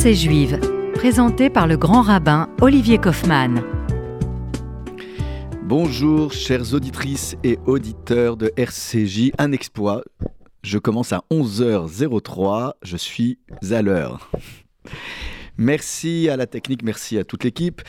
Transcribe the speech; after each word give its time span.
Pensée 0.00 0.14
juive, 0.14 0.58
présenté 0.94 1.50
par 1.50 1.66
le 1.66 1.76
grand 1.76 2.00
rabbin 2.00 2.48
Olivier 2.62 2.96
Kaufmann. 2.96 3.62
Bonjour 5.64 6.32
chères 6.32 6.72
auditrices 6.72 7.36
et 7.44 7.58
auditeurs 7.66 8.38
de 8.38 8.50
RCJ, 8.56 9.32
un 9.36 9.52
exploit. 9.52 10.02
Je 10.62 10.78
commence 10.78 11.12
à 11.12 11.22
11h03, 11.30 12.76
je 12.82 12.96
suis 12.96 13.40
à 13.70 13.82
l'heure. 13.82 14.30
Merci 15.58 16.30
à 16.30 16.38
la 16.38 16.46
technique, 16.46 16.82
merci 16.82 17.18
à 17.18 17.24
toute 17.24 17.44
l'équipe. 17.44 17.82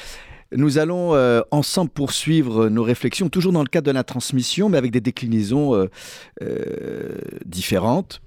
Nous 0.54 0.80
allons 0.80 1.16
euh, 1.16 1.40
ensemble 1.50 1.92
poursuivre 1.92 2.68
nos 2.68 2.84
réflexions, 2.84 3.30
toujours 3.30 3.54
dans 3.54 3.64
le 3.64 3.70
cadre 3.70 3.88
de 3.88 3.94
la 3.94 4.04
transmission, 4.04 4.68
mais 4.68 4.78
avec 4.78 4.92
des 4.92 5.00
déclinaisons 5.00 5.76
euh, 5.76 5.86
euh, 6.42 7.16
différentes, 7.46 8.22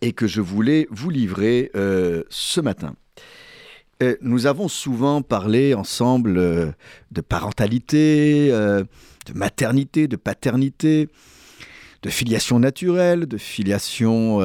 et 0.00 0.12
que 0.12 0.26
je 0.26 0.40
voulais 0.40 0.86
vous 0.90 1.10
livrer 1.10 1.70
ce 1.74 2.60
matin. 2.60 2.94
nous 4.22 4.46
avons 4.46 4.68
souvent 4.68 5.22
parlé 5.22 5.74
ensemble 5.74 6.34
de 7.10 7.20
parentalité, 7.20 8.48
de 8.50 9.32
maternité, 9.34 10.08
de 10.08 10.16
paternité, 10.16 11.08
de 12.02 12.10
filiation 12.10 12.58
naturelle, 12.58 13.26
de 13.26 13.38
filiation 13.38 14.40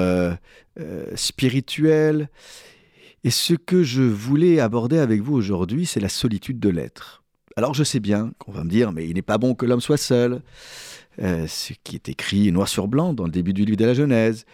spirituelle. 1.15 2.29
Et 3.23 3.31
ce 3.31 3.53
que 3.53 3.83
je 3.83 4.01
voulais 4.01 4.59
aborder 4.59 4.97
avec 4.97 5.21
vous 5.21 5.33
aujourd'hui, 5.33 5.85
c'est 5.85 6.01
la 6.01 6.09
solitude 6.09 6.59
de 6.59 6.69
l'être. 6.69 7.23
Alors 7.55 7.73
je 7.73 7.83
sais 7.83 7.99
bien 7.99 8.31
qu'on 8.39 8.51
va 8.51 8.63
me 8.63 8.69
dire, 8.69 8.91
mais 8.91 9.07
il 9.07 9.13
n'est 9.13 9.21
pas 9.21 9.37
bon 9.37 9.55
que 9.55 9.65
l'homme 9.65 9.81
soit 9.81 9.97
seul, 9.97 10.41
euh, 11.21 11.45
ce 11.47 11.73
qui 11.83 11.95
est 11.95 12.09
écrit 12.09 12.51
noir 12.51 12.67
sur 12.67 12.87
blanc 12.87 13.13
dans 13.13 13.25
le 13.25 13.31
début 13.31 13.53
du 13.53 13.63
livre 13.63 13.77
de 13.77 13.85
la 13.85 13.93
Genèse. 13.93 14.45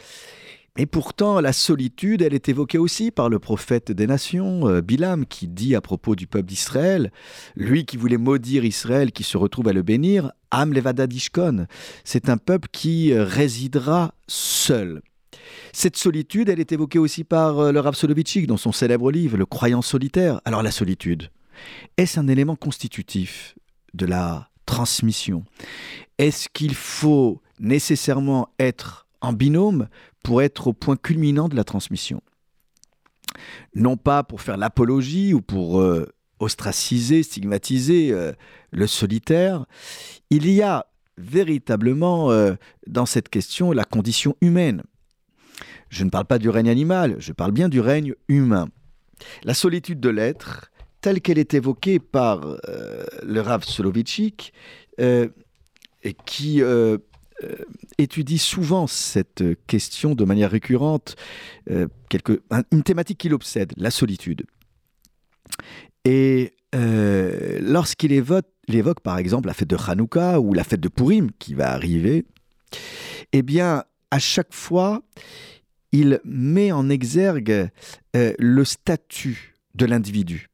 Mais 0.78 0.86
pourtant, 0.86 1.41
la 1.41 1.54
solitude, 1.54 2.22
elle 2.22 2.34
est 2.34 2.50
évoquée 2.50 2.78
aussi 2.78 3.12
par 3.12 3.30
le 3.30 3.40
prophète 3.40 3.91
des 3.91 4.08
nations, 4.08 4.68
euh, 4.68 4.82
Bilam, 4.82 5.26
qui 5.26 5.48
dit 5.48 5.76
à 5.76 5.81
propos 5.81 6.16
du 6.16 6.28
peuple 6.28 6.48
d'Israël, 6.48 7.11
lui 7.56 7.86
qui 7.86 7.98
voulait 7.98 8.17
maudire 8.17 8.64
Israël, 8.64 9.11
qui 9.11 9.23
se 9.23 9.38
retrouve 9.38 9.67
à 9.67 9.73
le 9.73 9.81
bénir, 9.81 10.31
Am 10.52 10.73
levadadishkon, 10.73 11.67
c'est 12.03 12.30
un 12.30 12.38
peuple 12.38 12.70
qui 12.72 13.11
euh, 13.11 13.23
résidera 13.23 14.14
seul. 14.28 15.02
Cette 15.73 15.98
solitude, 15.98 16.50
elle 16.50 16.59
est 16.59 16.72
évoquée 16.72 17.00
aussi 17.00 17.23
par 17.23 17.59
euh, 17.59 17.72
le 17.72 17.80
Rav 17.80 17.95
dans 18.48 18.58
son 18.58 18.72
célèbre 18.72 19.11
livre 19.11 19.38
Le 19.38 19.45
croyant 19.45 19.81
solitaire. 19.81 20.42
Alors 20.45 20.64
la 20.64 20.72
solitude, 20.72 21.30
est-ce 21.98 22.20
un 22.20 22.28
élément 22.28 22.56
constitutif 22.56 23.56
de 23.94 24.06
la 24.06 24.50
transmission? 24.66 25.44
Est-ce 26.17 26.50
qu'il 26.50 26.76
faut 26.76 27.42
nécessairement 27.59 28.50
être 28.59 29.08
en 29.22 29.34
binôme 29.34 29.88
pour 30.23 30.42
être 30.42 30.67
au 30.67 30.73
point 30.73 30.95
culminant 30.95 31.50
de 31.50 31.56
la 31.56 31.64
transmission 31.64 32.22
Non 33.76 33.98
pas 33.98 34.23
pour 34.23 34.42
faire 34.42 34.58
l'apologie 34.58 35.34
ou 35.34 35.42
pour 35.42 35.81
euh, 35.81 36.08
ostraciser, 36.39 37.23
stigmatiser 37.23 38.11
euh, 38.11 38.34
le 38.72 38.88
solitaire, 38.88 39.66
il 40.30 40.50
y 40.50 40.61
a 40.61 40.86
véritablement 41.17 42.30
dans 42.88 43.06
cette 43.06 43.28
question 43.28 43.73
la 43.73 43.84
condition 43.84 44.38
humaine. 44.39 44.84
Je 45.89 46.06
ne 46.06 46.09
parle 46.09 46.26
pas 46.26 46.39
du 46.39 46.50
règne 46.50 46.70
animal, 46.70 47.16
je 47.20 47.33
parle 47.33 47.52
bien 47.52 47.67
du 47.67 47.81
règne 47.81 48.14
humain. 48.30 48.70
La 49.44 49.54
solitude 49.54 50.00
de 50.00 50.09
l'être, 50.09 50.72
telle 51.02 51.22
qu'elle 51.22 51.39
est 51.39 51.54
évoquée 51.54 52.00
par 52.00 52.45
euh, 52.45 53.04
le 53.23 53.42
Rav 53.42 53.64
Soloveitchik, 53.64 54.54
euh, 55.00 55.28
qui 56.26 56.61
euh, 56.61 56.98
étudie 57.98 58.38
souvent 58.38 58.88
cette 58.88 59.44
question 59.68 60.16
de 60.16 60.23
manière 60.26 60.52
récurrente, 60.52 61.16
une 61.68 62.84
thématique 62.84 63.18
qui 63.18 63.30
l'obsède, 63.30 63.73
la 63.78 63.92
solitude. 63.92 64.45
Et 66.06 66.54
lorsqu'il 66.73 68.12
évoque, 68.12 68.99
par 69.02 69.17
exemple 69.17 69.48
la 69.48 69.54
fête 69.54 69.70
de 69.70 69.78
Hanouka 69.78 70.39
ou 70.39 70.54
la 70.54 70.64
fête 70.64 70.82
de 70.82 70.89
Purim 70.89 71.32
qui 71.39 71.54
va 71.54 71.72
arriver, 71.72 72.26
eh 73.32 73.42
bien, 73.42 73.83
à 74.11 74.20
chaque 74.20 74.54
fois, 74.54 75.02
il 75.92 76.20
met 76.23 76.72
en 76.72 76.89
exergue 76.89 77.70
euh, 78.16 78.33
le 78.38 78.66
statut 78.66 79.55
de 79.76 79.86
l'individu 79.86 80.49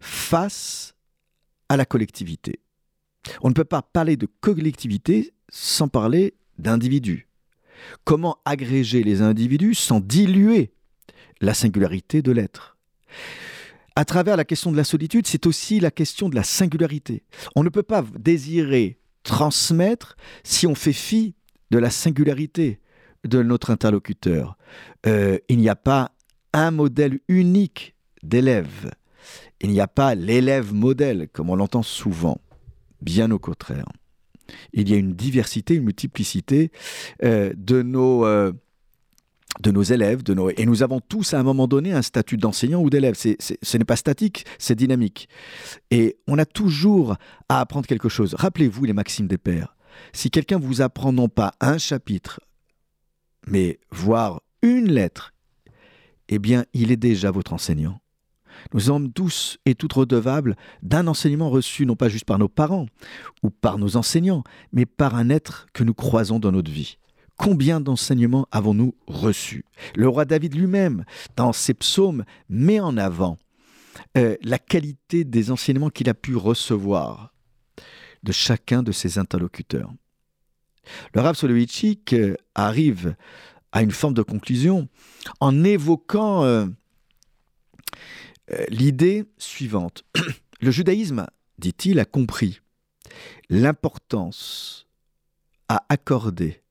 face 0.00 0.94
à 1.68 1.76
la 1.76 1.84
collectivité. 1.84 2.60
On 3.42 3.48
ne 3.48 3.54
peut 3.54 3.64
pas 3.64 3.82
parler 3.82 4.16
de 4.16 4.28
collectivité 4.40 5.32
sans 5.48 5.88
parler 5.88 6.34
d'individu. 6.58 7.28
Comment 8.04 8.38
agréger 8.44 9.02
les 9.02 9.22
individus 9.22 9.74
sans 9.74 10.00
diluer 10.00 10.72
la 11.40 11.54
singularité 11.54 12.22
de 12.22 12.32
l'être? 12.32 12.76
À 13.94 14.04
travers 14.04 14.36
la 14.36 14.44
question 14.44 14.70
de 14.70 14.76
la 14.76 14.84
solitude, 14.84 15.26
c'est 15.26 15.46
aussi 15.46 15.80
la 15.80 15.90
question 15.90 16.28
de 16.28 16.34
la 16.34 16.42
singularité. 16.42 17.24
On 17.54 17.62
ne 17.62 17.70
peut 17.70 17.82
pas 17.82 18.04
désirer 18.18 18.98
transmettre 19.22 20.16
si 20.44 20.66
on 20.66 20.74
fait 20.74 20.92
fi 20.92 21.34
de 21.70 21.78
la 21.78 21.90
singularité 21.90 22.80
de 23.24 23.42
notre 23.42 23.70
interlocuteur. 23.70 24.56
Euh, 25.06 25.38
il 25.48 25.58
n'y 25.58 25.68
a 25.68 25.76
pas 25.76 26.12
un 26.52 26.70
modèle 26.70 27.20
unique 27.28 27.94
d'élève. 28.22 28.92
Il 29.60 29.70
n'y 29.70 29.80
a 29.80 29.88
pas 29.88 30.14
l'élève 30.14 30.72
modèle, 30.74 31.28
comme 31.32 31.50
on 31.50 31.56
l'entend 31.56 31.82
souvent. 31.82 32.40
Bien 33.00 33.30
au 33.30 33.38
contraire. 33.38 33.86
Il 34.72 34.88
y 34.88 34.94
a 34.94 34.96
une 34.96 35.14
diversité, 35.14 35.74
une 35.74 35.84
multiplicité 35.84 36.70
euh, 37.22 37.52
de 37.56 37.82
nos... 37.82 38.24
Euh, 38.24 38.52
de 39.60 39.70
nos 39.70 39.82
élèves, 39.82 40.22
et 40.58 40.66
nous 40.66 40.82
avons 40.82 41.00
tous 41.00 41.32
à 41.32 41.40
un 41.40 41.42
moment 41.42 41.66
donné 41.66 41.92
un 41.92 42.02
statut 42.02 42.36
d'enseignant 42.36 42.82
ou 42.82 42.90
d'élève. 42.90 43.14
ce 43.16 43.76
n'est 43.78 43.84
pas 43.84 43.96
statique, 43.96 44.44
c'est 44.58 44.74
dynamique. 44.74 45.30
Et 45.90 46.18
on 46.26 46.36
a 46.36 46.44
toujours 46.44 47.16
à 47.48 47.60
apprendre 47.60 47.86
quelque 47.86 48.10
chose. 48.10 48.34
Rappelez-vous 48.34 48.84
les 48.84 48.92
maximes 48.92 49.28
des 49.28 49.38
pères. 49.38 49.74
Si 50.12 50.30
quelqu'un 50.30 50.58
vous 50.58 50.82
apprend 50.82 51.12
non 51.12 51.30
pas 51.30 51.54
un 51.60 51.78
chapitre, 51.78 52.40
mais 53.46 53.78
voir 53.90 54.42
une 54.60 54.92
lettre, 54.92 55.32
eh 56.28 56.38
bien, 56.38 56.64
il 56.74 56.90
est 56.90 56.96
déjà 56.96 57.30
votre 57.30 57.52
enseignant. 57.52 58.00
Nous 58.72 58.80
sommes 58.80 59.12
tous 59.12 59.58
et 59.66 59.74
toutes 59.74 59.92
redevables 59.92 60.56
d'un 60.82 61.06
enseignement 61.06 61.50
reçu 61.50 61.86
non 61.86 61.96
pas 61.96 62.08
juste 62.08 62.24
par 62.24 62.38
nos 62.38 62.48
parents 62.48 62.86
ou 63.42 63.50
par 63.50 63.78
nos 63.78 63.96
enseignants, 63.96 64.44
mais 64.72 64.86
par 64.86 65.14
un 65.14 65.30
être 65.30 65.66
que 65.72 65.84
nous 65.84 65.94
croisons 65.94 66.38
dans 66.38 66.52
notre 66.52 66.70
vie. 66.70 66.98
Combien 67.36 67.80
d'enseignements 67.80 68.48
avons-nous 68.50 68.94
reçus? 69.06 69.64
Le 69.94 70.08
roi 70.08 70.24
David 70.24 70.54
lui-même, 70.54 71.04
dans 71.36 71.52
ses 71.52 71.74
psaumes, 71.74 72.24
met 72.48 72.80
en 72.80 72.96
avant 72.96 73.38
euh, 74.16 74.36
la 74.42 74.58
qualité 74.58 75.24
des 75.24 75.50
enseignements 75.50 75.90
qu'il 75.90 76.08
a 76.08 76.14
pu 76.14 76.34
recevoir 76.34 77.32
de 78.22 78.32
chacun 78.32 78.82
de 78.82 78.92
ses 78.92 79.18
interlocuteurs. 79.18 79.92
Le 81.14 81.20
Rav 81.20 81.34
Soloveitchik 81.36 82.12
euh, 82.12 82.34
arrive 82.54 83.16
à 83.72 83.82
une 83.82 83.90
forme 83.90 84.14
de 84.14 84.22
conclusion 84.22 84.88
en 85.40 85.64
évoquant 85.64 86.44
euh, 86.44 86.66
l'idée 88.68 89.24
suivante. 89.38 90.04
Le 90.60 90.70
judaïsme, 90.70 91.26
dit-il, 91.58 91.98
a 92.00 92.04
compris 92.04 92.60
l'importance 93.48 94.86
à 95.68 95.84
accorder 95.88 96.62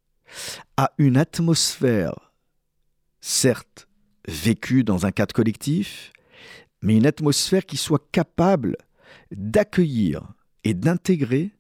à 0.77 0.91
une 0.97 1.17
atmosphère, 1.17 2.33
certes 3.21 3.87
vécue 4.27 4.83
dans 4.83 5.05
un 5.05 5.11
cadre 5.11 5.33
collectif, 5.33 6.11
mais 6.81 6.97
une 6.97 7.05
atmosphère 7.05 7.65
qui 7.65 7.77
soit 7.77 8.11
capable 8.11 8.77
d'accueillir 9.31 10.33
et 10.63 10.73
d'intégrer 10.73 11.51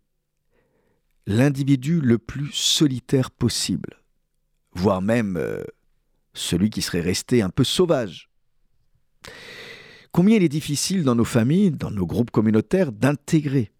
l'individu 1.27 2.01
le 2.01 2.17
plus 2.17 2.51
solitaire 2.51 3.31
possible, 3.31 4.01
voire 4.73 5.01
même 5.01 5.37
euh, 5.37 5.63
celui 6.33 6.69
qui 6.69 6.81
serait 6.81 7.01
resté 7.01 7.41
un 7.41 7.49
peu 7.49 7.63
sauvage. 7.63 8.29
Combien 10.15 10.37
il 10.37 10.43
est 10.43 10.47
difficile 10.47 11.03
dans 11.03 11.13
nos 11.13 11.25
familles, 11.25 11.71
dans 11.71 11.91
nos 11.91 12.05
groupes 12.05 12.31
communautaires, 12.31 12.93
d'intégrer, 12.93 13.73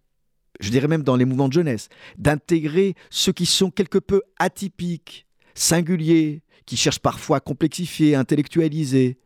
je 0.60 0.68
dirais 0.68 0.86
même 0.86 1.02
dans 1.02 1.16
les 1.16 1.24
mouvements 1.24 1.48
de 1.48 1.54
jeunesse, 1.54 1.88
d'intégrer 2.18 2.94
ceux 3.08 3.32
qui 3.32 3.46
sont 3.46 3.70
quelque 3.70 3.96
peu 3.96 4.20
atypiques, 4.38 5.26
singuliers, 5.54 6.42
qui 6.66 6.76
cherchent 6.76 6.98
parfois 6.98 7.38
à 7.38 7.40
complexifier, 7.40 8.14
à 8.14 8.20
intellectualiser. 8.20 9.16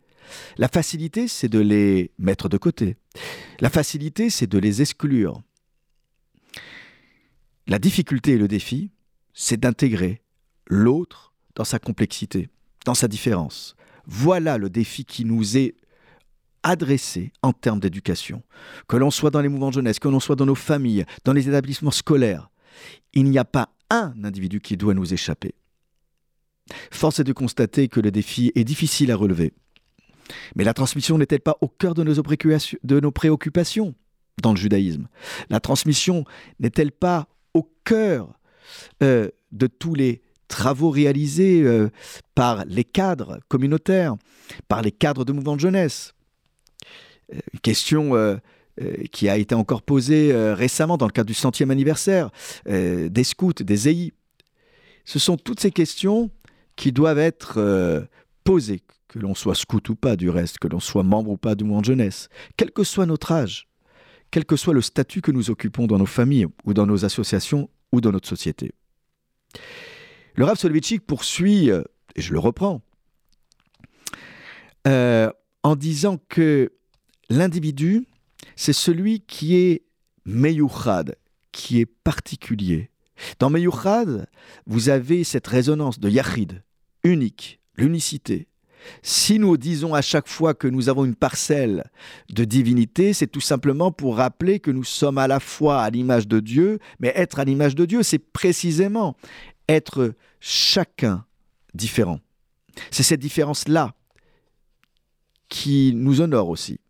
La 0.56 0.68
facilité, 0.68 1.26
c'est 1.26 1.48
de 1.48 1.58
les 1.58 2.12
mettre 2.16 2.48
de 2.48 2.58
côté. 2.58 2.96
La 3.58 3.70
facilité, 3.70 4.30
c'est 4.30 4.46
de 4.46 4.58
les 4.58 4.80
exclure. 4.80 5.42
La 7.66 7.80
difficulté 7.80 8.34
et 8.34 8.38
le 8.38 8.46
défi, 8.46 8.92
c'est 9.34 9.58
d'intégrer 9.58 10.22
l'autre 10.68 11.34
dans 11.56 11.64
sa 11.64 11.80
complexité, 11.80 12.50
dans 12.84 12.94
sa 12.94 13.08
différence. 13.08 13.74
Voilà 14.06 14.58
le 14.58 14.70
défi 14.70 15.04
qui 15.04 15.24
nous 15.24 15.56
est 15.56 15.74
adressé 16.62 17.32
en 17.42 17.52
termes 17.52 17.80
d'éducation. 17.80 18.42
Que 18.88 18.96
l'on 18.96 19.10
soit 19.10 19.30
dans 19.30 19.40
les 19.40 19.48
mouvements 19.48 19.70
de 19.70 19.74
jeunesse, 19.74 19.98
que 19.98 20.08
l'on 20.08 20.20
soit 20.20 20.36
dans 20.36 20.46
nos 20.46 20.54
familles, 20.54 21.04
dans 21.24 21.32
les 21.32 21.48
établissements 21.48 21.90
scolaires, 21.90 22.50
il 23.12 23.24
n'y 23.24 23.38
a 23.38 23.44
pas 23.44 23.70
un 23.90 24.14
individu 24.24 24.60
qui 24.60 24.76
doit 24.76 24.94
nous 24.94 25.12
échapper. 25.12 25.54
Force 26.90 27.18
est 27.18 27.24
de 27.24 27.32
constater 27.32 27.88
que 27.88 28.00
le 28.00 28.10
défi 28.10 28.52
est 28.54 28.64
difficile 28.64 29.10
à 29.10 29.16
relever. 29.16 29.52
Mais 30.54 30.64
la 30.64 30.74
transmission 30.74 31.18
n'est-elle 31.18 31.40
pas 31.40 31.56
au 31.60 31.68
cœur 31.68 31.94
de 31.94 32.04
nos, 32.04 33.10
préoccupations 33.10 33.94
dans 34.40 34.52
le 34.52 34.56
judaïsme? 34.56 35.08
La 35.48 35.58
transmission 35.58 36.24
n'est-elle 36.60 36.92
pas 36.92 37.28
au 37.54 37.68
cœur 37.84 38.32
euh, 39.02 39.28
de 39.50 39.66
tous 39.66 39.94
les 39.94 40.22
travaux 40.46 40.90
réalisés 40.90 41.62
euh, 41.62 41.90
par 42.36 42.64
les 42.66 42.84
cadres 42.84 43.40
communautaires, 43.48 44.14
par 44.68 44.82
les 44.82 44.92
cadres 44.92 45.24
de 45.24 45.32
mouvements 45.32 45.56
de 45.56 45.60
jeunesse? 45.60 46.14
Une 47.32 47.60
question 47.60 48.40
qui 49.12 49.28
a 49.28 49.36
été 49.36 49.54
encore 49.54 49.82
posée 49.82 50.32
récemment 50.52 50.96
dans 50.96 51.06
le 51.06 51.12
cadre 51.12 51.26
du 51.26 51.34
centième 51.34 51.70
anniversaire 51.70 52.30
des 52.66 53.24
scouts, 53.24 53.52
des 53.52 53.88
EI. 53.88 54.12
Ce 55.04 55.18
sont 55.18 55.36
toutes 55.36 55.60
ces 55.60 55.70
questions 55.70 56.30
qui 56.76 56.92
doivent 56.92 57.18
être 57.18 58.08
posées, 58.44 58.82
que 59.08 59.18
l'on 59.18 59.34
soit 59.34 59.54
scout 59.54 59.88
ou 59.88 59.96
pas 59.96 60.16
du 60.16 60.30
reste, 60.30 60.58
que 60.58 60.68
l'on 60.68 60.80
soit 60.80 61.02
membre 61.02 61.30
ou 61.30 61.36
pas 61.36 61.54
du 61.54 61.64
mouvement 61.64 61.80
de 61.80 61.86
jeunesse, 61.86 62.28
quel 62.56 62.70
que 62.70 62.84
soit 62.84 63.06
notre 63.06 63.32
âge, 63.32 63.68
quel 64.30 64.44
que 64.44 64.56
soit 64.56 64.74
le 64.74 64.82
statut 64.82 65.20
que 65.20 65.32
nous 65.32 65.50
occupons 65.50 65.86
dans 65.86 65.98
nos 65.98 66.06
familles 66.06 66.46
ou 66.64 66.74
dans 66.74 66.86
nos 66.86 67.04
associations 67.04 67.68
ou 67.92 68.00
dans 68.00 68.12
notre 68.12 68.28
société. 68.28 68.72
Le 70.36 70.44
Rav 70.44 70.56
Soloveitchik 70.56 71.04
poursuit, 71.06 71.70
euh, 71.70 71.82
et 72.14 72.20
je 72.20 72.32
le 72.32 72.38
reprends, 72.38 72.82
euh, 74.86 75.30
en 75.62 75.76
disant 75.76 76.18
que 76.28 76.72
l'individu, 77.30 78.06
c'est 78.56 78.74
celui 78.74 79.20
qui 79.20 79.56
est 79.56 79.82
meyuchad, 80.26 81.16
qui 81.52 81.80
est 81.80 81.86
particulier. 81.86 82.90
Dans 83.38 83.48
meyuchad, 83.50 84.26
vous 84.66 84.88
avez 84.88 85.24
cette 85.24 85.46
résonance 85.46 86.00
de 86.00 86.10
yachid, 86.10 86.62
unique, 87.04 87.60
l'unicité. 87.76 88.48
Si 89.02 89.38
nous 89.38 89.58
disons 89.58 89.94
à 89.94 90.00
chaque 90.00 90.26
fois 90.26 90.54
que 90.54 90.66
nous 90.66 90.88
avons 90.88 91.04
une 91.04 91.14
parcelle 91.14 91.90
de 92.30 92.44
divinité, 92.44 93.12
c'est 93.12 93.26
tout 93.26 93.40
simplement 93.40 93.92
pour 93.92 94.16
rappeler 94.16 94.58
que 94.58 94.70
nous 94.70 94.84
sommes 94.84 95.18
à 95.18 95.28
la 95.28 95.38
fois 95.38 95.82
à 95.82 95.90
l'image 95.90 96.26
de 96.26 96.40
Dieu, 96.40 96.78
mais 96.98 97.12
être 97.14 97.38
à 97.38 97.44
l'image 97.44 97.74
de 97.74 97.84
Dieu, 97.84 98.02
c'est 98.02 98.18
précisément 98.18 99.16
être 99.68 100.14
chacun 100.40 101.26
différent. 101.74 102.20
C'est 102.90 103.02
cette 103.02 103.20
différence-là 103.20 103.94
qui 105.50 105.92
nous 105.94 106.22
honore 106.22 106.48
aussi. 106.48 106.80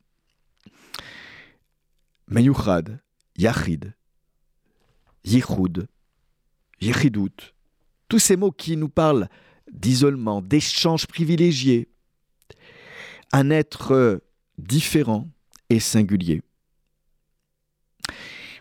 Meyuchad, 2.31 3.01
Yachid, 3.37 3.93
Yichud, 5.25 5.89
Yichidut, 6.81 7.55
tous 8.09 8.21
ces 8.21 8.37
mots 8.37 8.53
qui 8.53 8.77
nous 8.77 8.89
parlent 8.89 9.29
d'isolement, 9.71 10.41
d'échange 10.41 11.07
privilégié, 11.07 11.89
un 13.33 13.51
être 13.51 14.23
différent 14.59 15.29
et 15.69 15.81
singulier. 15.81 16.43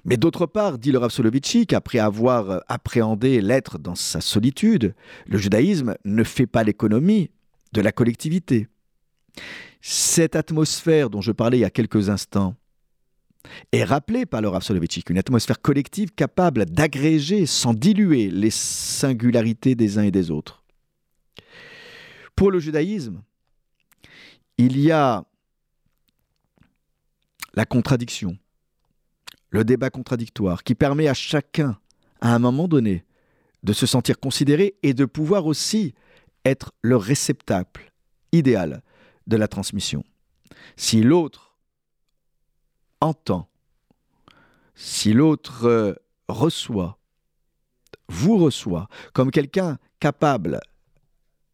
Mais 0.05 0.17
d'autre 0.17 0.45
part, 0.45 0.79
dit 0.79 0.91
le 0.91 0.97
Rav 0.97 1.11
Soloveitchik, 1.11 1.73
après 1.73 1.99
avoir 1.99 2.63
appréhendé 2.67 3.41
l'être 3.41 3.77
dans 3.77 3.95
sa 3.95 4.21
solitude, 4.21 4.95
le 5.27 5.37
judaïsme 5.37 5.95
ne 6.05 6.23
fait 6.23 6.47
pas 6.47 6.63
l'économie 6.63 7.29
de 7.73 7.81
la 7.81 7.91
collectivité. 7.91 8.67
Cette 9.81 10.35
atmosphère 10.35 11.09
dont 11.09 11.21
je 11.21 11.31
parlais 11.31 11.57
il 11.57 11.61
y 11.61 11.65
a 11.65 11.69
quelques 11.69 12.09
instants 12.09 12.55
est 13.71 13.83
rappelée 13.83 14.25
par 14.25 14.41
le 14.41 14.49
Rav 14.49 14.63
Soloveitchik, 14.63 15.09
une 15.09 15.17
atmosphère 15.17 15.61
collective 15.61 16.11
capable 16.11 16.65
d'agréger 16.65 17.45
sans 17.45 17.73
diluer 17.73 18.29
les 18.29 18.49
singularités 18.49 19.75
des 19.75 19.97
uns 19.97 20.03
et 20.03 20.11
des 20.11 20.31
autres. 20.31 20.63
Pour 22.35 22.51
le 22.51 22.59
judaïsme, 22.59 23.21
il 24.57 24.79
y 24.79 24.91
a 24.91 25.25
la 27.53 27.65
contradiction, 27.65 28.37
le 29.49 29.63
débat 29.63 29.89
contradictoire 29.89 30.63
qui 30.63 30.75
permet 30.75 31.07
à 31.07 31.13
chacun, 31.13 31.77
à 32.21 32.33
un 32.33 32.39
moment 32.39 32.67
donné, 32.67 33.05
de 33.63 33.73
se 33.73 33.85
sentir 33.85 34.19
considéré 34.19 34.75
et 34.83 34.93
de 34.93 35.05
pouvoir 35.05 35.45
aussi 35.45 35.93
être 36.45 36.71
le 36.81 36.95
réceptacle 36.95 37.91
idéal 38.31 38.81
de 39.27 39.37
la 39.37 39.47
transmission. 39.47 40.03
Si 40.75 41.01
l'autre 41.01 41.48
entend, 43.01 43.49
si 44.75 45.13
l'autre 45.13 45.65
euh, 45.65 45.93
reçoit, 46.27 46.99
vous 48.07 48.37
reçoit 48.37 48.87
comme 49.13 49.31
quelqu'un 49.31 49.77
capable 49.99 50.59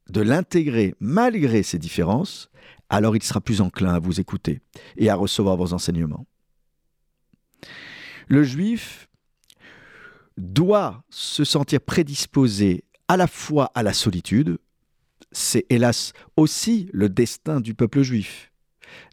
de 0.10 0.22
l'intégrer 0.22 0.96
malgré 1.00 1.64
ses 1.64 1.80
différences, 1.80 2.50
alors 2.90 3.16
il 3.16 3.24
sera 3.24 3.42
plus 3.42 3.62
enclin 3.62 3.96
à 3.96 4.00
vous 4.00 4.20
écouter 4.20 4.62
et 4.98 5.10
à 5.10 5.16
recevoir 5.16 5.58
vos 5.58 5.74
enseignements. 5.74 6.26
Le 8.28 8.44
juif 8.44 9.10
doit 10.38 11.04
se 11.10 11.44
sentir 11.44 11.82
prédisposé 11.82 12.84
à 13.08 13.18
la 13.18 13.28
fois 13.28 13.72
à 13.76 13.84
la 13.84 13.94
solitude, 13.94 14.58
c'est 15.32 15.66
hélas 15.70 16.14
aussi 16.38 16.90
le 16.94 17.10
destin 17.10 17.60
du 17.60 17.74
peuple 17.74 18.02
juif, 18.02 18.52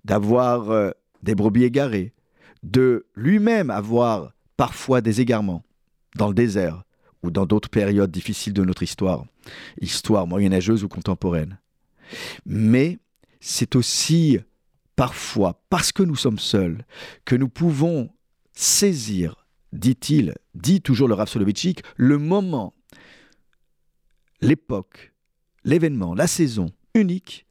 d'avoir 0.05 0.71
euh, 0.71 0.91
des 1.23 1.35
brebis 1.35 1.65
égarées, 1.65 2.13
de 2.63 3.07
lui-même 3.15 3.71
avoir 3.71 4.33
parfois 4.57 5.01
des 5.01 5.21
égarements 5.21 5.65
dans 6.17 6.29
le 6.29 6.35
désert, 6.35 6.85
ou 7.23 7.31
dans 7.31 7.47
d'autres 7.47 7.71
périodes 7.71 8.11
difficiles 8.11 8.53
de 8.53 8.65
notre 8.65 8.83
histoire, 8.83 9.25
histoire 9.81 10.27
moyenâgeuse 10.27 10.85
ou 10.85 10.89
contemporaine. 10.89 11.59
Mais 12.45 12.99
c'est 13.41 13.77
aussi 13.77 14.39
parfois, 14.97 15.63
parce 15.71 15.93
que 15.93 16.03
nous 16.03 16.17
sommes 16.17 16.39
seuls, 16.39 16.85
que 17.25 17.37
nous 17.37 17.49
pouvons 17.49 18.11
saisir, 18.53 19.47
dit-il, 19.73 20.35
dit 20.55 20.83
toujours 20.83 21.09
le 21.09 21.15
Rav 21.15 21.29
Soloveitchik, 21.29 21.83
le 21.97 22.19
moment, 22.19 22.75
l'époque, 24.41 25.13
l'événement, 25.65 26.15
la 26.15 26.27
saison 26.27 26.71
unique 26.95 27.47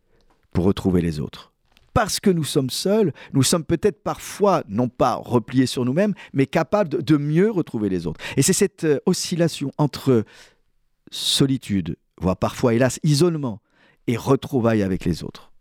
pour 0.52 0.66
retrouver 0.66 1.02
les 1.02 1.20
autres 1.20 1.51
parce 1.94 2.20
que 2.20 2.30
nous 2.30 2.44
sommes 2.44 2.70
seuls, 2.70 3.14
nous 3.34 3.44
sommes 3.44 3.64
peut-être 3.64 4.04
parfois, 4.04 4.64
non 4.68 4.90
pas 4.90 5.16
repliés 5.16 5.66
sur 5.66 5.86
nous-mêmes, 5.86 6.14
mais 6.34 6.48
capables 6.48 7.04
de 7.04 7.18
mieux 7.18 7.52
retrouver 7.52 7.90
les 7.90 8.08
autres. 8.08 8.22
Et 8.38 8.42
c'est 8.42 8.54
cette 8.54 8.84
euh, 8.84 9.00
oscillation 9.06 9.72
entre 9.78 10.24
solitude, 11.12 11.98
voire 12.18 12.38
parfois, 12.38 12.74
hélas, 12.74 13.00
isolement, 13.04 13.62
et 14.08 14.18
retrouvailles 14.18 14.84
avec 14.84 15.06
les 15.06 15.24
autres. 15.24 15.52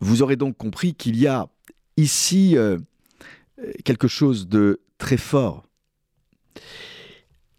Vous 0.00 0.22
aurez 0.22 0.36
donc 0.36 0.56
compris 0.56 0.94
qu'il 0.94 1.16
y 1.16 1.26
a 1.26 1.48
ici 1.96 2.56
euh, 2.56 2.78
quelque 3.84 4.08
chose 4.08 4.48
de 4.48 4.80
très 4.98 5.16
fort. 5.16 5.64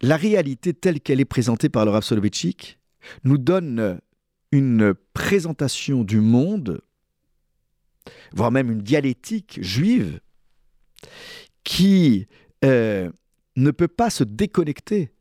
La 0.02 0.18
réalité 0.18 0.74
telle 0.74 1.02
qu'elle 1.02 1.20
est 1.20 1.26
présentée 1.26 1.70
par 1.70 1.86
le 1.86 1.92
Rav 1.92 2.08
nous 3.24 3.38
donne 3.38 4.00
une 4.52 4.94
présentation 5.14 6.04
du 6.04 6.20
monde, 6.20 6.82
voire 8.34 8.52
même 8.52 8.72
une 8.72 8.82
dialectique 8.82 9.60
juive, 9.62 10.20
qui 11.64 12.28
euh, 12.64 13.12
ne 13.56 13.72
peut 13.72 13.88
pas 13.88 14.10
se 14.10 14.24
déconnecter 14.24 15.12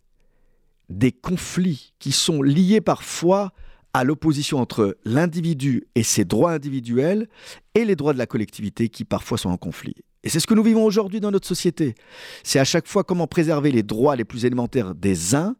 des 0.89 1.11
conflits 1.11 1.93
qui 1.99 2.13
sont 2.13 2.43
liés 2.43 2.81
parfois 2.81 3.53
à 3.93 4.05
l'opposition 4.05 4.59
entre 4.59 4.99
l'individu 5.05 5.89
et 5.95 6.03
ses 6.03 6.25
droits 6.25 6.53
individuels 6.53 7.29
et 7.75 7.85
les 7.85 7.97
droits 7.97 8.13
de 8.13 8.19
la 8.19 8.27
collectivité 8.27 8.89
qui 8.89 9.05
parfois 9.05 9.39
sont 9.39 9.49
en 9.49 9.57
conflit. 9.57 9.95
Et 10.23 10.29
c'est 10.29 10.41
ce 10.41 10.47
que 10.47 10.55
nous 10.55 10.63
vivons 10.63 10.85
aujourd'hui 10.85 11.21
dans 11.21 11.31
notre 11.31 11.49
société. 11.49 11.95
C'est 12.43 12.59
à 12.59 12.65
chaque 12.65 12.87
fois 12.87 13.05
comment 13.05 13.27
préserver 13.27 13.71
les 13.71 13.83
droits 13.83 14.17
les 14.17 14.25
plus 14.25 14.45
élémentaires 14.45 14.95
des 14.95 15.35
uns 15.35 15.57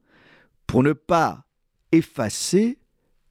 pour 0.67 0.83
ne 0.83 0.93
pas 0.93 1.47
effacer 1.93 2.79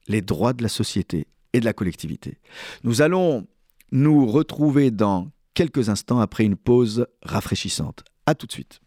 les 0.08 0.22
droits 0.22 0.52
de 0.52 0.62
la 0.62 0.68
société 0.68 1.26
et 1.52 1.60
de 1.60 1.64
la 1.64 1.72
collectivité. 1.72 2.38
Nous 2.84 3.02
allons 3.02 3.46
nous 3.92 4.26
retrouver 4.26 4.90
dans 4.90 5.28
quelques 5.54 5.88
instants 5.88 6.20
après 6.20 6.44
une 6.44 6.56
pause 6.56 7.06
rafraîchissante. 7.22 8.04
A 8.26 8.34
tout 8.34 8.46
de 8.46 8.52
suite. 8.52 8.80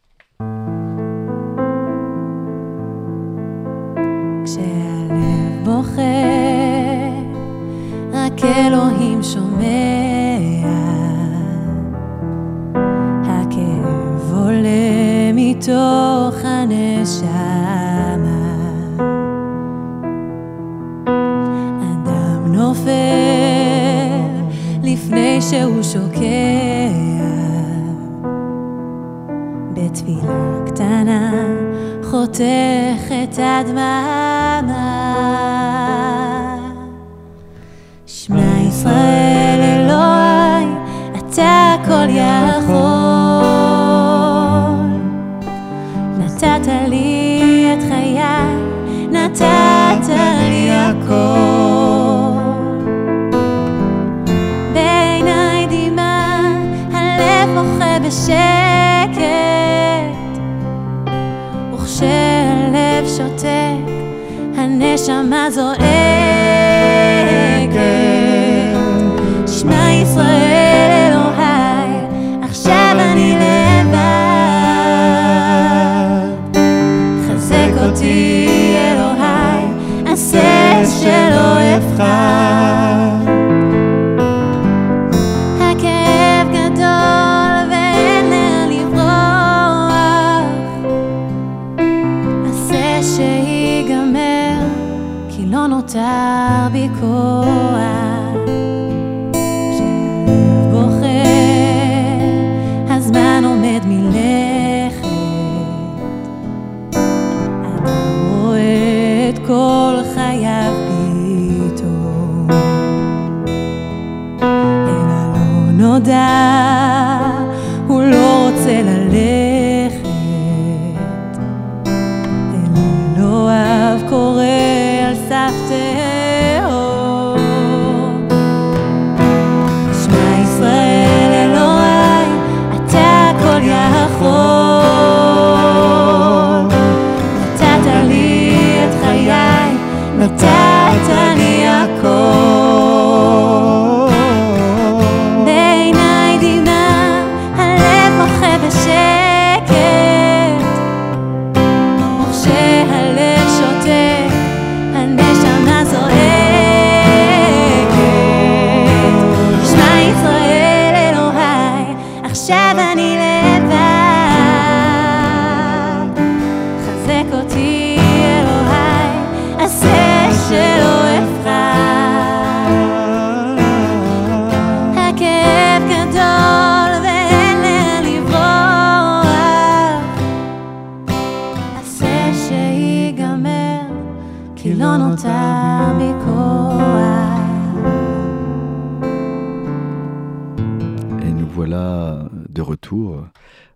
עובר 22.89 24.49
לפני 24.83 25.41
שהוא 25.41 25.83
שוקע. 25.83 26.89
בתפילה 29.73 30.63
קטנה 30.67 31.31
חותכת 32.03 33.37
הדממה 33.37 34.05
שמע 38.05 38.61
ישראל 38.67 38.98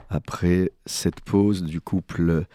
après 0.09 0.71
cette 0.85 1.21
pause 1.21 1.63
du 1.63 1.81
couple 1.81 2.45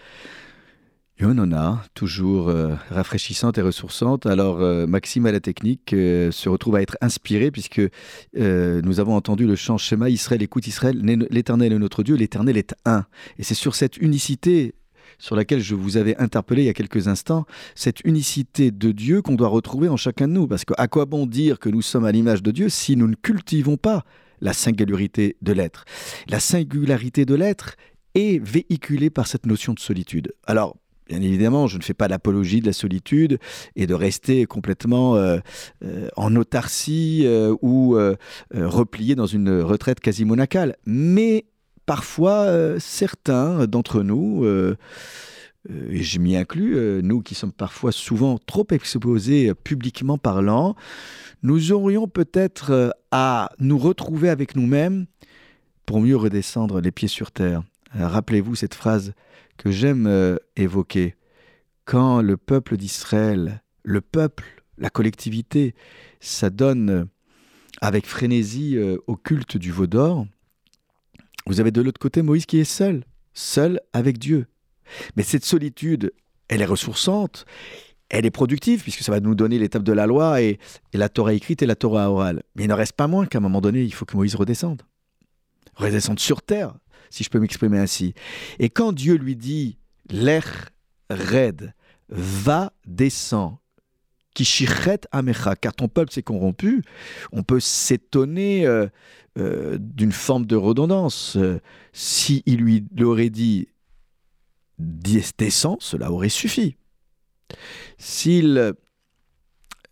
Yonona, 1.21 1.83
toujours 1.95 2.49
euh, 2.49 2.75
rafraîchissante 2.91 3.59
et 3.59 3.63
ressourçante. 3.63 4.27
Alors 4.27 4.61
euh, 4.61 4.87
Maxime 4.87 5.27
à 5.27 5.33
la 5.33 5.41
technique 5.41 5.93
euh, 5.93 6.31
se 6.31 6.49
retrouve 6.49 6.77
à 6.77 6.83
être 6.83 6.97
inspiré 7.01 7.51
puisque 7.51 7.83
nous 8.37 9.01
avons 9.01 9.17
entendu 9.17 9.47
le 9.47 9.57
chant 9.57 9.79
Shema 9.79 10.11
Israël, 10.11 10.43
écoute 10.43 10.67
Israël, 10.67 10.97
l'Éternel 11.31 11.73
est 11.73 11.79
notre 11.79 12.05
Dieu, 12.05 12.15
l'Éternel 12.15 12.57
est 12.57 12.75
un. 12.85 13.05
Et 13.39 13.43
c'est 13.43 13.55
sur 13.55 13.75
cette 13.75 13.97
unicité 13.97 14.75
sur 15.19 15.35
laquelle 15.35 15.61
je 15.61 15.75
vous 15.75 15.97
avais 15.97 16.17
interpellé 16.19 16.63
il 16.63 16.67
y 16.67 16.71
a 16.71 16.75
quelques 16.75 17.09
instants, 17.09 17.47
cette 17.75 18.01
unicité 18.05 18.71
de 18.71 18.93
Dieu 18.93 19.21
qu'on 19.21 19.35
doit 19.35 19.49
retrouver 19.49 19.89
en 19.89 19.97
chacun 19.97 20.29
de 20.29 20.35
nous. 20.35 20.47
Parce 20.47 20.65
que 20.65 20.75
à 20.79 20.87
quoi 20.87 21.07
bon 21.07 21.27
dire 21.27 21.59
que 21.59 21.69
nous 21.69 21.83
sommes 21.83 22.05
à 22.05 22.13
l'image 22.13 22.43
de 22.43 22.53
Dieu 22.53 22.69
si 22.69 22.95
nous 22.95 23.09
ne 23.09 23.17
cultivons 23.17 23.77
pas 23.77 24.05
la 24.41 24.53
singularité 24.53 25.37
de 25.43 25.53
l'être 25.53 25.85
La 26.29 26.41
singularité 26.41 27.25
de 27.25 27.35
l'être 27.35 27.77
est 28.15 28.43
véhiculée 28.43 29.11
par 29.11 29.27
cette 29.27 29.47
notion 29.47 29.75
de 29.75 29.81
solitude. 29.81 30.33
Alors, 30.47 30.77
Bien 31.09 31.23
évidemment, 31.23 31.67
je 31.67 31.79
ne 31.79 31.83
fais 31.83 31.95
pas 31.95 32.07
l'apologie 32.07 32.61
de 32.61 32.67
la 32.67 32.75
solitude 32.75 33.39
et 33.77 33.87
de 33.87 33.95
rester 33.95 34.45
complètement 34.45 35.17
euh, 35.17 35.39
euh, 35.83 36.09
en 36.17 36.37
autarcie 36.37 37.23
euh, 37.25 37.57
ou 37.63 37.97
replié 38.55 39.15
dans 39.15 39.27
une 39.27 39.61
retraite 39.63 40.01
quasi 40.01 40.27
monacale. 40.27 40.77
Mais 40.85 41.47
parfois, 41.87 42.79
certains 42.79 43.67
d'entre 43.67 44.03
nous, 44.03 44.45
et 45.69 46.03
je 46.03 46.19
m'y 46.19 46.37
inclus, 46.37 46.77
euh, 46.77 47.01
nous 47.03 47.21
qui 47.21 47.35
sommes 47.35 47.53
parfois 47.53 47.93
souvent 47.93 48.39
trop 48.39 48.67
exposés 48.71 49.51
euh, 49.51 49.55
publiquement 49.55 50.19
parlant, 50.19 50.75
nous 51.43 51.73
aurions 51.73 52.09
peut-être 52.09 52.71
euh, 52.71 52.91
à 53.11 53.51
nous 53.59 53.79
retrouver 53.79 54.29
avec 54.29 54.57
nous-mêmes 54.57 55.07
pour 55.87 56.01
mieux 56.01 56.17
redescendre 56.17 56.81
les 56.81 56.93
pieds 56.93 57.09
sur 57.09 57.33
terre. 57.33 57.63
Euh, 57.97 58.07
Rappelez-vous 58.07 58.55
cette 58.55 58.75
phrase 58.75 59.13
que 59.57 59.71
j'aime 59.71 60.07
euh, 60.07 60.37
évoquer. 60.57 61.17
Quand 61.85 62.23
le 62.23 62.37
peuple 62.37 62.77
d'Israël, 62.77 63.63
le 63.83 64.01
peuple, 64.01 64.63
la 64.79 64.91
collectivité, 64.91 65.75
s'adonne 66.21 66.91
euh, 66.91 67.05
avec 67.81 68.07
frénésie 68.07 68.77
euh, 68.77 68.99
au 69.07 69.17
culte 69.17 69.57
du 69.57 69.73
veau 69.73 69.87
d'or, 69.87 70.27
vous 71.47 71.61
avez 71.61 71.71
de 71.71 71.81
l'autre 71.81 72.01
côté 72.01 72.23
Moïse 72.23 72.47
qui 72.47 72.59
est 72.59 72.65
seul, 72.65 73.05
seul 73.33 73.81
avec 73.93 74.19
Dieu. 74.19 74.47
Mais 75.17 75.23
cette 75.23 75.45
solitude, 75.45 76.13
elle 76.49 76.63
est 76.63 76.67
ressourçante, 76.67 77.45
elle 78.09 78.25
est 78.25 78.31
productive, 78.31 78.83
puisque 78.83 79.03
ça 79.03 79.13
va 79.13 79.21
nous 79.21 79.35
donner 79.35 79.59
l'étape 79.59 79.83
de 79.83 79.93
la 79.93 80.07
loi 80.07 80.41
et, 80.41 80.59
la 80.95 81.09
Torah 81.09 81.35
écrite 81.35 81.63
et 81.63 81.67
la 81.67 81.77
Torah 81.77 82.11
orale. 82.11 82.43
Mais 82.57 82.65
il 82.65 82.69
n'en 82.69 82.77
reste 82.77 82.95
pas 82.95 83.07
moins 83.07 83.27
qu'à 83.27 83.39
un 83.39 83.43
moment 83.43 83.61
donné, 83.61 83.83
il 83.83 83.93
faut 83.93 84.05
que 84.05 84.17
Moïse 84.17 84.35
redescende. 84.35 84.83
Redescende 85.75 86.19
sur 86.19 86.43
terre, 86.43 86.75
si 87.11 87.23
je 87.23 87.31
peux 87.31 87.39
m'exprimer 87.39 87.79
ainsi. 87.79 88.15
Et 88.59 88.71
quand 88.71 88.93
Dieu 88.93 89.17
lui 89.17 89.37
dit, 89.37 89.79
l'air 90.11 90.71
raide, 91.11 91.75
va, 92.09 92.73
descend, 92.87 93.57
Kishichet 94.35 95.01
amecha, 95.11 95.57
car 95.57 95.75
ton 95.75 95.89
peuple 95.89 96.13
s'est 96.13 96.23
corrompu, 96.23 96.83
on 97.33 97.43
peut 97.43 97.61
s'étonner 97.61 98.67
euh, 98.67 98.87
euh, 99.39 99.77
d'une 99.81 100.13
forme 100.13 100.47
de 100.47 100.57
redondance. 100.57 101.37
Euh, 101.37 101.61
si 101.93 102.43
il 102.47 102.59
lui 102.59 102.85
aurait 103.01 103.31
dit 103.31 103.69
descend, 104.79 105.77
cela 105.81 106.13
aurait 106.13 106.29
suffi. 106.29 106.77
S'il 107.99 108.75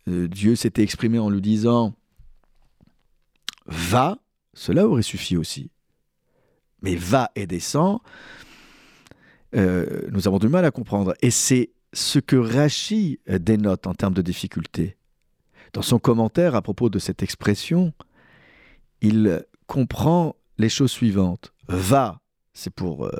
euh, 0.07 0.27
Dieu 0.27 0.55
s'était 0.55 0.83
exprimé 0.83 1.19
en 1.19 1.29
lui 1.29 1.41
disant 1.41 1.93
va, 3.65 4.17
cela 4.53 4.87
aurait 4.87 5.01
suffi 5.01 5.35
aussi. 5.35 5.71
Mais 6.81 6.95
va 6.95 7.31
et 7.35 7.47
descend, 7.47 7.99
euh, 9.55 10.07
nous 10.11 10.27
avons 10.27 10.39
du 10.39 10.47
mal 10.47 10.63
à 10.63 10.71
comprendre. 10.71 11.13
Et 11.21 11.31
c'est 11.31 11.71
ce 11.93 12.19
que 12.19 12.35
Rachi 12.35 13.19
euh, 13.29 13.39
dénote 13.39 13.87
en 13.87 13.93
termes 13.93 14.13
de 14.13 14.21
difficulté. 14.21 14.97
Dans 15.73 15.81
son 15.81 15.99
commentaire 15.99 16.55
à 16.55 16.61
propos 16.61 16.89
de 16.89 16.99
cette 16.99 17.23
expression, 17.23 17.93
il 19.01 19.43
comprend 19.65 20.35
les 20.57 20.69
choses 20.69 20.91
suivantes. 20.91 21.53
Va, 21.67 22.21
c'est 22.53 22.73
pour, 22.73 23.11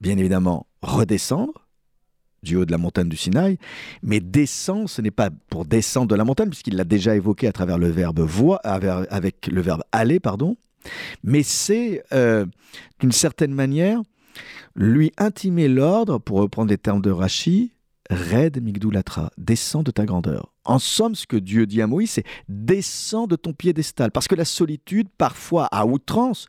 bien 0.00 0.18
évidemment, 0.18 0.67
redescendre 0.82 1.66
du 2.42 2.56
haut 2.56 2.64
de 2.64 2.70
la 2.70 2.78
montagne 2.78 3.08
du 3.08 3.16
Sinaï, 3.16 3.58
mais 4.02 4.20
descend, 4.20 4.88
ce 4.88 5.02
n'est 5.02 5.10
pas 5.10 5.30
pour 5.50 5.64
descendre 5.64 6.08
de 6.08 6.14
la 6.14 6.24
montagne, 6.24 6.48
puisqu'il 6.48 6.76
l'a 6.76 6.84
déjà 6.84 7.16
évoqué 7.16 7.48
à 7.48 7.52
travers 7.52 7.78
le 7.78 7.88
verbe 7.88 8.20
voir, 8.20 8.60
avec 8.62 9.48
le 9.48 9.60
verbe 9.60 9.82
aller, 9.90 10.20
pardon, 10.20 10.56
mais 11.24 11.42
c'est, 11.42 12.04
euh, 12.12 12.46
d'une 13.00 13.12
certaine 13.12 13.52
manière, 13.52 14.00
lui 14.76 15.12
intimer 15.18 15.68
l'ordre, 15.68 16.18
pour 16.18 16.38
reprendre 16.38 16.70
les 16.70 16.78
termes 16.78 17.02
de 17.02 17.10
Rachi, 17.10 17.72
Red 18.10 18.62
Migdoulatra, 18.62 19.30
descends 19.36 19.82
de 19.82 19.90
ta 19.90 20.06
grandeur. 20.06 20.52
En 20.64 20.78
somme, 20.78 21.14
ce 21.14 21.26
que 21.26 21.36
Dieu 21.36 21.66
dit 21.66 21.82
à 21.82 21.86
Moïse, 21.86 22.12
c'est 22.12 22.24
descends 22.48 23.26
de 23.26 23.36
ton 23.36 23.52
piédestal. 23.52 24.10
Parce 24.10 24.28
que 24.28 24.34
la 24.34 24.44
solitude, 24.44 25.08
parfois 25.18 25.66
à 25.66 25.84
outrance, 25.86 26.46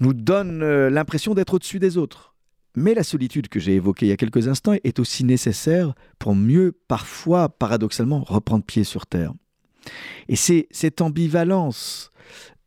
nous 0.00 0.14
donne 0.14 0.62
euh, 0.62 0.90
l'impression 0.90 1.34
d'être 1.34 1.54
au-dessus 1.54 1.78
des 1.78 1.96
autres. 1.96 2.31
Mais 2.74 2.94
la 2.94 3.02
solitude 3.02 3.48
que 3.48 3.60
j'ai 3.60 3.74
évoquée 3.74 4.06
il 4.06 4.08
y 4.08 4.12
a 4.12 4.16
quelques 4.16 4.48
instants 4.48 4.74
est 4.82 4.98
aussi 4.98 5.24
nécessaire 5.24 5.94
pour 6.18 6.34
mieux, 6.34 6.72
parfois, 6.88 7.48
paradoxalement, 7.48 8.20
reprendre 8.20 8.64
pied 8.64 8.84
sur 8.84 9.06
terre. 9.06 9.34
Et 10.28 10.36
c'est 10.36 10.68
cette 10.70 11.00
ambivalence 11.00 12.12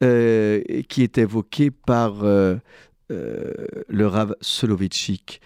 euh, 0.04 0.62
qui 0.90 1.04
est 1.04 1.18
évoquée 1.18 1.72
par 1.72 2.24
euh, 2.24 2.58
euh, 3.12 3.54
le 3.88 4.08
Rav 4.08 4.36
Soloveitchik 4.42 5.42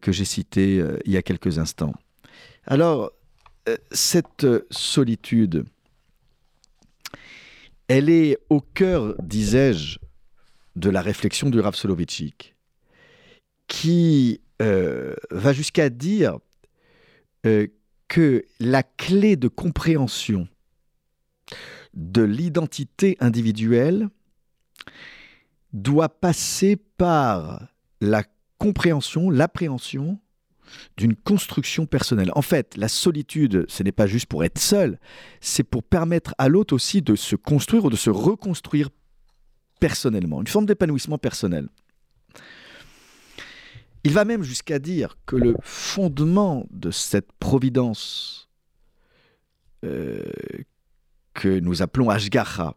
que 0.00 0.12
j'ai 0.12 0.26
cité 0.26 0.84
il 1.04 1.10
y 1.10 1.16
a 1.16 1.22
quelques 1.22 1.58
instants. 1.58 1.94
Alors, 2.66 3.10
cette 3.90 4.46
solitude, 4.70 5.64
elle 7.88 8.08
est 8.08 8.38
au 8.48 8.60
cœur, 8.60 9.16
disais-je, 9.20 9.98
de 10.76 10.88
la 10.88 11.02
réflexion 11.02 11.50
du 11.50 11.58
Rav 11.58 11.74
Soloveitchik, 11.74 12.54
qui 13.72 14.42
euh, 14.60 15.14
va 15.30 15.54
jusqu'à 15.54 15.88
dire 15.88 16.38
euh, 17.46 17.68
que 18.06 18.44
la 18.60 18.82
clé 18.82 19.34
de 19.36 19.48
compréhension 19.48 20.46
de 21.94 22.20
l'identité 22.20 23.16
individuelle 23.18 24.10
doit 25.72 26.10
passer 26.10 26.76
par 26.76 27.66
la 28.02 28.24
compréhension, 28.58 29.30
l'appréhension 29.30 30.18
d'une 30.98 31.16
construction 31.16 31.86
personnelle. 31.86 32.30
En 32.34 32.42
fait, 32.42 32.76
la 32.76 32.88
solitude, 32.88 33.64
ce 33.68 33.82
n'est 33.82 33.90
pas 33.90 34.06
juste 34.06 34.26
pour 34.26 34.44
être 34.44 34.58
seul, 34.58 35.00
c'est 35.40 35.64
pour 35.64 35.82
permettre 35.82 36.34
à 36.36 36.50
l'autre 36.50 36.74
aussi 36.74 37.00
de 37.00 37.16
se 37.16 37.36
construire 37.36 37.86
ou 37.86 37.90
de 37.90 37.96
se 37.96 38.10
reconstruire 38.10 38.90
personnellement, 39.80 40.42
une 40.42 40.46
forme 40.46 40.66
d'épanouissement 40.66 41.16
personnel. 41.16 41.70
Il 44.04 44.12
va 44.12 44.24
même 44.24 44.42
jusqu'à 44.42 44.78
dire 44.78 45.16
que 45.26 45.36
le 45.36 45.54
fondement 45.62 46.66
de 46.70 46.90
cette 46.90 47.32
providence 47.32 48.48
euh, 49.84 50.24
que 51.34 51.60
nous 51.60 51.82
appelons 51.82 52.10
Ashgaha 52.10 52.76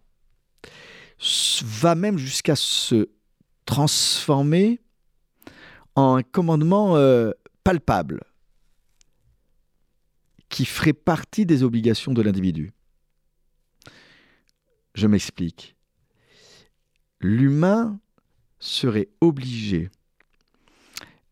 va 1.64 1.96
même 1.96 2.18
jusqu'à 2.18 2.56
se 2.56 3.10
transformer 3.66 4.80
en 5.96 6.18
un 6.18 6.24
commandement 6.24 6.98
euh, 6.98 7.32
palpable 7.64 8.22
qui 10.50 10.66
ferait 10.66 10.94
partie 10.94 11.46
des 11.46 11.64
obligations 11.64 12.14
de 12.14 12.22
l'individu. 12.22 12.74
Je 14.94 15.08
m'explique. 15.08 15.76
L'humain 17.20 18.00
serait 18.60 19.10
obligé 19.22 19.90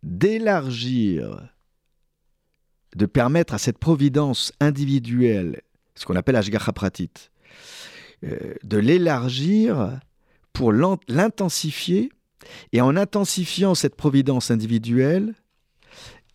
d'élargir, 0.03 1.49
de 2.95 3.05
permettre 3.05 3.53
à 3.53 3.57
cette 3.57 3.77
providence 3.77 4.51
individuelle, 4.59 5.61
ce 5.95 6.05
qu'on 6.05 6.15
appelle 6.15 6.35
Ashgaha 6.35 6.73
Pratit, 6.73 7.11
euh, 8.23 8.53
de 8.63 8.77
l'élargir 8.77 9.99
pour 10.51 10.71
l'intensifier, 10.71 12.11
et 12.73 12.81
en 12.81 12.95
intensifiant 12.95 13.73
cette 13.73 13.95
providence 13.95 14.51
individuelle, 14.51 15.33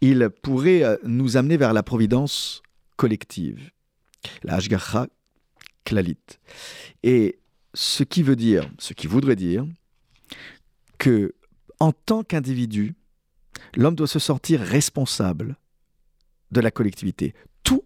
il 0.01 0.31
pourrait 0.43 0.83
euh, 0.83 0.97
nous 1.05 1.37
amener 1.37 1.57
vers 1.57 1.73
la 1.73 1.83
providence 1.83 2.63
collective, 2.97 3.71
la 4.43 4.55
Ashgaha 4.55 5.09
Klalit. 5.85 6.19
Et 7.03 7.39
ce 7.75 8.03
qui 8.03 8.23
veut 8.23 8.37
dire, 8.37 8.69
ce 8.79 8.95
qui 8.95 9.07
voudrait 9.07 9.37
dire 9.37 9.67
que 10.99 11.35
en 11.81 11.93
tant 11.93 12.25
qu'individu, 12.25 12.95
l'homme 13.77 13.95
doit 13.95 14.07
se 14.07 14.19
sentir 14.19 14.61
responsable 14.61 15.57
de 16.51 16.61
la 16.61 16.71
collectivité. 16.71 17.35
Tout 17.63 17.85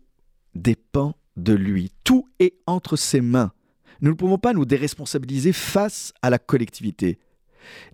dépend 0.54 1.16
de 1.37 1.52
lui. 1.52 1.92
Tout 2.04 2.28
est 2.38 2.54
entre 2.66 2.96
ses 2.96 3.20
mains. 3.20 3.52
Nous 4.00 4.11
ne 4.11 4.16
pouvons 4.16 4.38
pas 4.38 4.52
nous 4.52 4.64
déresponsabiliser 4.64 5.52
face 5.52 6.12
à 6.22 6.30
la 6.30 6.38
collectivité. 6.38 7.18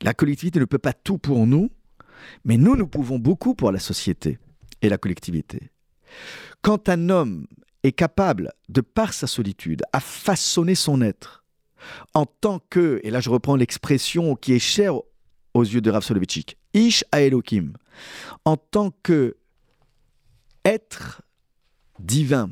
La 0.02 0.14
collectivité 0.14 0.58
ne 0.58 0.64
peut 0.64 0.78
pas 0.78 0.92
tout 0.92 1.18
pour 1.18 1.46
nous, 1.46 1.70
mais 2.44 2.56
nous, 2.56 2.76
nous 2.76 2.86
pouvons 2.86 3.18
beaucoup 3.18 3.54
pour 3.54 3.70
la 3.72 3.78
société 3.78 4.38
et 4.82 4.88
la 4.88 4.98
collectivité. 4.98 5.70
Quand 6.62 6.88
un 6.88 7.10
homme 7.10 7.46
est 7.82 7.92
capable, 7.92 8.52
de 8.68 8.80
par 8.80 9.12
sa 9.12 9.26
solitude, 9.26 9.82
à 9.92 10.00
façonner 10.00 10.74
son 10.74 11.00
être 11.00 11.44
en 12.14 12.26
tant 12.26 12.60
que, 12.70 13.00
et 13.04 13.10
là 13.10 13.20
je 13.20 13.30
reprends 13.30 13.56
l'expression 13.56 14.34
qui 14.34 14.52
est 14.52 14.58
chère 14.58 14.94
aux 15.54 15.62
yeux 15.62 15.80
de 15.80 15.90
Rav 15.90 16.02
Ish 16.78 17.04
Elohim, 17.12 17.72
en 18.44 18.56
tant 18.56 18.92
que 19.02 19.36
être 20.64 21.22
divin, 21.98 22.50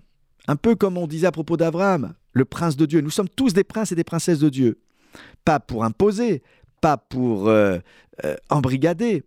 un 0.48 0.56
peu 0.56 0.74
comme 0.74 0.98
on 0.98 1.06
disait 1.06 1.28
à 1.28 1.32
propos 1.32 1.56
d'Abraham, 1.56 2.14
le 2.32 2.44
prince 2.44 2.76
de 2.76 2.86
Dieu. 2.86 3.00
Nous 3.00 3.10
sommes 3.10 3.28
tous 3.28 3.52
des 3.52 3.64
princes 3.64 3.92
et 3.92 3.94
des 3.94 4.04
princesses 4.04 4.40
de 4.40 4.48
Dieu. 4.48 4.80
Pas 5.44 5.60
pour 5.60 5.84
imposer, 5.84 6.42
pas 6.80 6.96
pour 6.96 7.48
euh, 7.48 7.78
euh, 8.24 8.36
embrigader, 8.50 9.22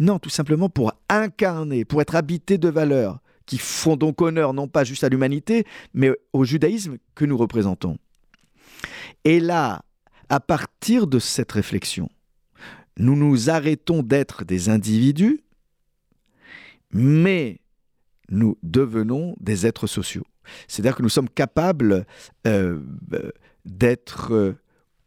non, 0.00 0.18
tout 0.18 0.30
simplement 0.30 0.70
pour 0.70 0.94
incarner, 1.10 1.84
pour 1.84 2.00
être 2.00 2.14
habité 2.14 2.56
de 2.56 2.68
valeurs 2.68 3.20
qui 3.44 3.58
font 3.58 3.96
donc 3.96 4.22
honneur 4.22 4.54
non 4.54 4.66
pas 4.66 4.84
juste 4.84 5.04
à 5.04 5.10
l'humanité, 5.10 5.66
mais 5.92 6.10
au 6.32 6.44
judaïsme 6.44 6.96
que 7.14 7.26
nous 7.26 7.36
représentons. 7.36 7.98
Et 9.24 9.40
là, 9.40 9.82
à 10.30 10.40
partir 10.40 11.06
de 11.06 11.18
cette 11.18 11.52
réflexion, 11.52 12.08
nous 12.96 13.16
nous 13.16 13.50
arrêtons 13.50 14.02
d'être 14.02 14.44
des 14.44 14.68
individus, 14.68 15.40
mais 16.92 17.60
nous 18.28 18.58
devenons 18.62 19.34
des 19.40 19.66
êtres 19.66 19.86
sociaux. 19.86 20.26
C'est-à-dire 20.68 20.96
que 20.96 21.02
nous 21.02 21.08
sommes 21.08 21.28
capables 21.28 22.06
euh, 22.46 22.80
d'être 23.64 24.32
euh, 24.32 24.58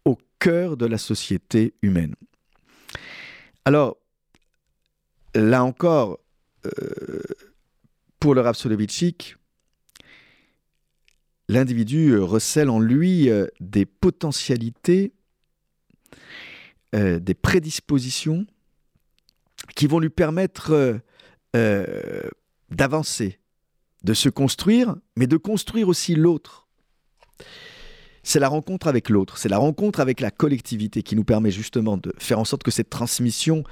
au 0.06 0.18
cœur 0.40 0.78
de 0.78 0.86
la 0.86 0.98
société 0.98 1.74
humaine. 1.82 2.16
Alors, 3.66 3.98
là 5.34 5.64
encore, 5.64 6.20
euh, 6.66 7.22
pour 8.20 8.36
le 8.36 8.42
Rav 8.42 8.56
Soloveitchik, 8.56 9.36
l'individu 11.50 12.18
recèle 12.18 12.70
en 12.70 12.80
lui 12.80 13.30
des 13.60 13.86
potentialités, 13.86 15.14
euh, 16.96 17.20
des 17.20 17.34
prédispositions 17.34 18.46
qui 19.76 19.86
vont 19.86 20.00
lui 20.00 20.10
permettre 20.10 20.72
euh, 20.72 20.98
euh, 21.54 22.30
d'avancer, 22.70 23.40
de 24.04 24.14
se 24.14 24.30
construire, 24.30 24.96
mais 25.18 25.28
de 25.28 25.36
construire 25.36 25.90
aussi 25.90 26.16
l'autre. 26.16 26.70
C'est 28.24 28.40
la 28.40 28.48
rencontre 28.48 28.88
avec 28.88 29.10
l'autre, 29.10 29.38
c'est 29.38 29.50
la 29.50 29.58
rencontre 29.58 30.00
avec 30.00 30.22
la 30.22 30.32
collectivité 30.32 31.04
qui 31.04 31.18
nous 31.18 31.26
permet 31.26 31.52
justement 31.52 31.98
de 31.98 32.14
faire 32.18 32.40
en 32.40 32.46
sorte 32.46 32.64
que 32.64 32.72
cette 32.72 32.90
transmission 32.90 33.64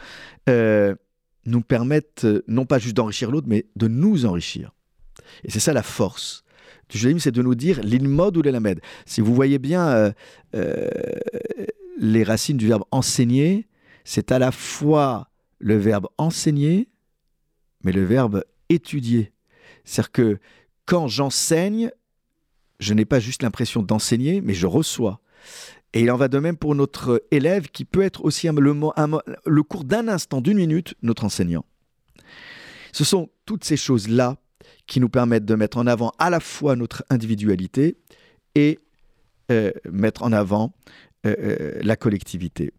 nous 0.47 1.61
permette 1.61 2.27
non 2.47 2.65
pas 2.65 2.77
juste 2.77 2.95
d'enrichir 2.95 3.31
l'autre, 3.31 3.47
mais 3.47 3.65
de 3.75 3.87
nous 3.87 4.25
enrichir. 4.25 4.73
Et 5.43 5.49
c'est 5.49 5.59
ça 5.59 5.73
la 5.73 5.81
force 5.81 6.43
du 6.89 6.97
judaïsme, 6.97 7.19
c'est 7.19 7.31
de 7.31 7.41
nous 7.41 7.55
dire 7.55 7.81
l'ilmod 7.81 8.35
ou 8.37 8.41
l'elamed. 8.41 8.79
Si 9.05 9.21
vous 9.21 9.33
voyez 9.33 9.57
bien 9.57 10.13
les 12.03 12.23
racines 12.23 12.57
du 12.57 12.67
verbe 12.67 12.83
enseigner, 12.91 13.65
c'est 14.03 14.33
à 14.33 14.39
la 14.39 14.51
fois 14.51 15.29
le 15.59 15.77
verbe 15.77 16.07
enseigner, 16.17 16.89
mais 17.85 17.93
le 17.93 18.03
verbe 18.03 18.43
étudier. 18.67 19.31
C'est-à-dire 19.85 20.11
que 20.11 20.39
quand 20.85 21.07
j'enseigne, 21.07 21.91
je 22.79 22.93
n'ai 22.93 23.05
pas 23.05 23.21
juste 23.21 23.41
l'impression 23.41 23.81
d'enseigner, 23.81 24.41
mais 24.41 24.53
je 24.53 24.67
reçois. 24.67 25.21
Et 25.93 26.01
il 26.01 26.11
en 26.11 26.17
va 26.17 26.27
de 26.27 26.39
même 26.39 26.57
pour 26.57 26.75
notre 26.75 27.23
élève 27.31 27.69
qui 27.69 27.85
peut 27.85 28.01
être 28.01 28.25
aussi 28.25 28.49
le 28.49 29.61
cours 29.61 29.85
d'un 29.85 30.09
instant, 30.09 30.41
d'une 30.41 30.57
minute, 30.57 30.95
notre 31.03 31.23
enseignant. 31.23 31.63
Ce 32.91 33.05
sont 33.05 33.29
toutes 33.45 33.63
ces 33.63 33.77
choses-là 33.77 34.35
qui 34.87 34.99
nous 34.99 35.09
permettent 35.09 35.45
de 35.45 35.55
mettre 35.55 35.77
en 35.77 35.87
avant 35.87 36.11
à 36.19 36.29
la 36.29 36.41
fois 36.41 36.75
notre 36.75 37.05
individualité 37.09 37.95
et 38.55 38.79
euh, 39.51 39.71
mettre 39.89 40.23
en 40.23 40.33
avant 40.33 40.73
euh, 41.25 41.35
euh, 41.39 41.79
la 41.81 41.95
collectivité. 41.95 42.71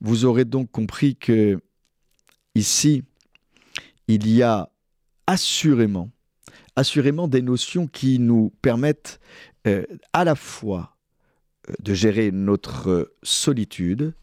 Vous 0.00 0.24
aurez 0.24 0.44
donc 0.44 0.70
compris 0.70 1.16
que 1.16 1.60
ici, 2.54 3.04
il 4.08 4.28
y 4.28 4.42
a 4.42 4.70
assurément, 5.26 6.10
assurément 6.76 7.28
des 7.28 7.42
notions 7.42 7.86
qui 7.86 8.18
nous 8.18 8.50
permettent 8.62 9.20
euh, 9.66 9.84
à 10.12 10.24
la 10.24 10.34
fois 10.34 10.96
de 11.82 11.94
gérer 11.94 12.30
notre 12.30 13.14
solitude 13.22 14.14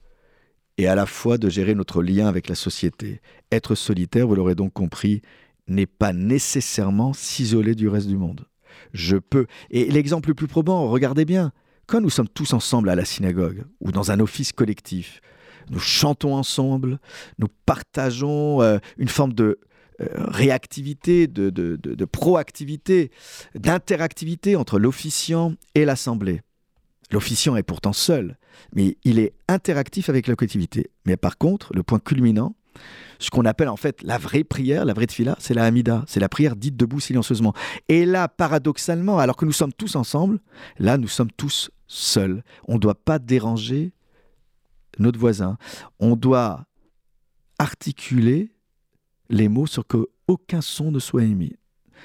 et 0.77 0.87
à 0.87 0.95
la 0.95 1.05
fois 1.05 1.37
de 1.37 1.49
gérer 1.49 1.75
notre 1.75 2.01
lien 2.01 2.27
avec 2.27 2.47
la 2.47 2.55
société. 2.55 3.21
Être 3.51 3.75
solitaire, 3.75 4.27
vous 4.27 4.35
l'aurez 4.35 4.55
donc 4.55 4.73
compris, 4.73 5.21
n'est 5.67 5.85
pas 5.85 6.13
nécessairement 6.13 7.13
s'isoler 7.13 7.75
du 7.75 7.87
reste 7.87 8.07
du 8.07 8.17
monde. 8.17 8.47
Je 8.93 9.17
peux. 9.17 9.45
Et 9.69 9.91
l'exemple 9.91 10.29
le 10.29 10.35
plus 10.35 10.47
probant, 10.47 10.89
regardez 10.89 11.25
bien, 11.25 11.51
nous 11.99 12.09
sommes 12.09 12.29
tous 12.29 12.53
ensemble 12.53 12.89
à 12.89 12.95
la 12.95 13.05
synagogue 13.05 13.63
ou 13.79 13.91
dans 13.91 14.11
un 14.11 14.19
office 14.19 14.51
collectif, 14.51 15.21
nous 15.69 15.79
chantons 15.79 16.35
ensemble, 16.35 16.99
nous 17.37 17.47
partageons 17.65 18.61
euh, 18.61 18.77
une 18.97 19.07
forme 19.07 19.33
de 19.33 19.59
euh, 20.01 20.05
réactivité, 20.15 21.27
de 21.27 22.05
proactivité, 22.05 23.11
d'interactivité 23.55 24.55
entre 24.55 24.79
l'officiant 24.79 25.53
et 25.75 25.85
l'assemblée. 25.85 26.41
L'officiant 27.11 27.55
est 27.57 27.63
pourtant 27.63 27.93
seul, 27.93 28.37
mais 28.73 28.97
il 29.03 29.19
est 29.19 29.33
interactif 29.47 30.09
avec 30.09 30.27
la 30.27 30.35
collectivité. 30.35 30.89
Mais 31.05 31.17
par 31.17 31.37
contre, 31.37 31.73
le 31.73 31.83
point 31.83 31.99
culminant, 31.99 32.55
ce 33.19 33.29
qu'on 33.29 33.45
appelle 33.45 33.67
en 33.67 33.75
fait 33.75 34.01
la 34.01 34.17
vraie 34.17 34.43
prière, 34.43 34.85
la 34.85 34.93
vraie 34.93 35.07
tefila, 35.07 35.35
c'est 35.39 35.53
la 35.53 35.65
Hamida, 35.65 36.03
c'est 36.07 36.19
la 36.19 36.29
prière 36.29 36.55
dite 36.55 36.77
debout 36.77 36.99
silencieusement. 36.99 37.53
Et 37.89 38.05
là, 38.05 38.27
paradoxalement, 38.27 39.19
alors 39.19 39.35
que 39.35 39.45
nous 39.45 39.51
sommes 39.51 39.73
tous 39.73 39.95
ensemble, 39.95 40.39
là, 40.79 40.97
nous 40.97 41.09
sommes 41.09 41.31
tous 41.31 41.69
seuls. 41.91 42.43
On 42.67 42.75
ne 42.75 42.79
doit 42.79 42.95
pas 42.95 43.19
déranger 43.19 43.93
notre 44.99 45.19
voisin. 45.19 45.57
On 45.99 46.15
doit 46.15 46.65
articuler 47.59 48.51
les 49.29 49.49
mots 49.49 49.67
sur 49.67 49.85
que 49.85 50.07
aucun 50.27 50.61
son 50.61 50.91
ne 50.91 50.99
soit 50.99 51.23
émis. 51.23 51.55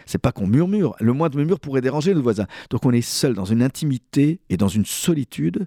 C'est 0.04 0.18
pas 0.18 0.32
qu'on 0.32 0.46
murmure. 0.46 0.94
Le 1.00 1.12
moindre 1.12 1.36
murmure 1.36 1.60
pourrait 1.60 1.80
déranger 1.80 2.10
notre 2.10 2.24
voisin. 2.24 2.46
Donc 2.70 2.84
on 2.84 2.92
est 2.92 3.00
seul 3.00 3.34
dans 3.34 3.44
une 3.44 3.62
intimité 3.62 4.40
et 4.50 4.56
dans 4.56 4.68
une 4.68 4.84
solitude 4.84 5.66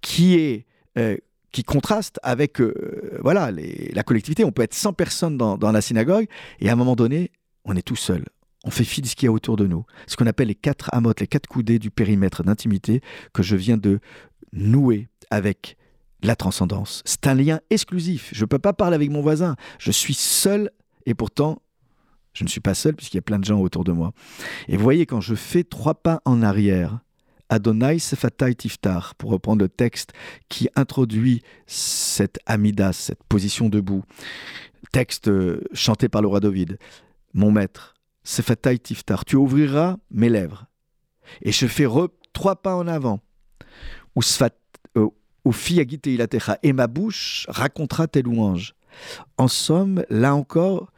qui 0.00 0.34
est 0.34 0.66
euh, 0.98 1.16
qui 1.52 1.62
contraste 1.62 2.18
avec 2.24 2.60
euh, 2.60 3.18
voilà 3.22 3.52
la 3.52 4.02
collectivité. 4.02 4.44
On 4.44 4.50
peut 4.50 4.62
être 4.62 4.74
100 4.74 4.94
personnes 4.94 5.38
dans 5.38 5.72
la 5.72 5.80
synagogue 5.80 6.26
et 6.58 6.68
à 6.68 6.72
un 6.72 6.76
moment 6.76 6.96
donné, 6.96 7.30
on 7.64 7.76
est 7.76 7.82
tout 7.82 7.96
seul. 7.96 8.24
On 8.64 8.70
fait 8.70 8.84
fi 8.84 9.02
de 9.02 9.06
ce 9.06 9.14
qu'il 9.14 9.26
y 9.26 9.28
a 9.28 9.32
autour 9.32 9.56
de 9.56 9.66
nous. 9.66 9.84
Ce 10.06 10.16
qu'on 10.16 10.26
appelle 10.26 10.48
les 10.48 10.54
quatre 10.54 10.88
amotes, 10.92 11.20
les 11.20 11.26
quatre 11.26 11.46
coudées 11.46 11.78
du 11.78 11.90
périmètre 11.90 12.42
d'intimité 12.42 13.02
que 13.32 13.42
je 13.42 13.56
viens 13.56 13.76
de 13.76 14.00
nouer 14.52 15.08
avec 15.30 15.76
la 16.22 16.36
transcendance. 16.36 17.02
C'est 17.04 17.26
un 17.26 17.34
lien 17.34 17.60
exclusif. 17.70 18.30
Je 18.32 18.42
ne 18.42 18.46
peux 18.46 18.58
pas 18.58 18.72
parler 18.72 18.94
avec 18.94 19.10
mon 19.10 19.20
voisin. 19.20 19.56
Je 19.78 19.90
suis 19.90 20.14
seul 20.14 20.70
et 21.06 21.14
pourtant, 21.14 21.60
je 22.32 22.44
ne 22.44 22.48
suis 22.48 22.60
pas 22.60 22.74
seul 22.74 22.94
puisqu'il 22.94 23.18
y 23.18 23.18
a 23.18 23.22
plein 23.22 23.38
de 23.38 23.44
gens 23.44 23.60
autour 23.60 23.84
de 23.84 23.92
moi. 23.92 24.12
Et 24.68 24.76
vous 24.76 24.82
voyez, 24.82 25.06
quand 25.06 25.20
je 25.20 25.34
fais 25.34 25.64
trois 25.64 25.94
pas 25.94 26.22
en 26.24 26.42
arrière, 26.42 27.00
Adonai 27.50 27.98
Sefatai 27.98 28.54
Tiftar, 28.54 29.14
pour 29.16 29.30
reprendre 29.30 29.62
le 29.62 29.68
texte 29.68 30.12
qui 30.48 30.68
introduit 30.76 31.42
cette 31.66 32.38
Amidas, 32.46 32.94
cette 32.94 33.22
position 33.24 33.68
debout, 33.68 34.02
texte 34.92 35.28
euh, 35.28 35.60
chanté 35.72 36.08
par 36.08 36.22
le 36.22 36.28
roi 36.28 36.40
David, 36.40 36.78
mon 37.34 37.50
maître, 37.50 37.93
Sefatai 38.24 38.78
Tiftar, 38.78 39.24
tu 39.24 39.36
ouvriras 39.36 39.98
mes 40.10 40.30
lèvres. 40.30 40.66
Et 41.42 41.52
je 41.52 41.66
fais 41.66 41.86
trois 42.32 42.56
pas 42.56 42.74
en 42.74 42.86
avant. 42.86 43.20
Ou 44.16 44.20
euh, 44.96 45.08
et 46.62 46.72
ma 46.72 46.86
bouche 46.86 47.46
racontera 47.48 48.08
tes 48.08 48.22
louanges. 48.22 48.74
En 49.36 49.48
somme, 49.48 50.04
là 50.08 50.34
encore, 50.34 50.92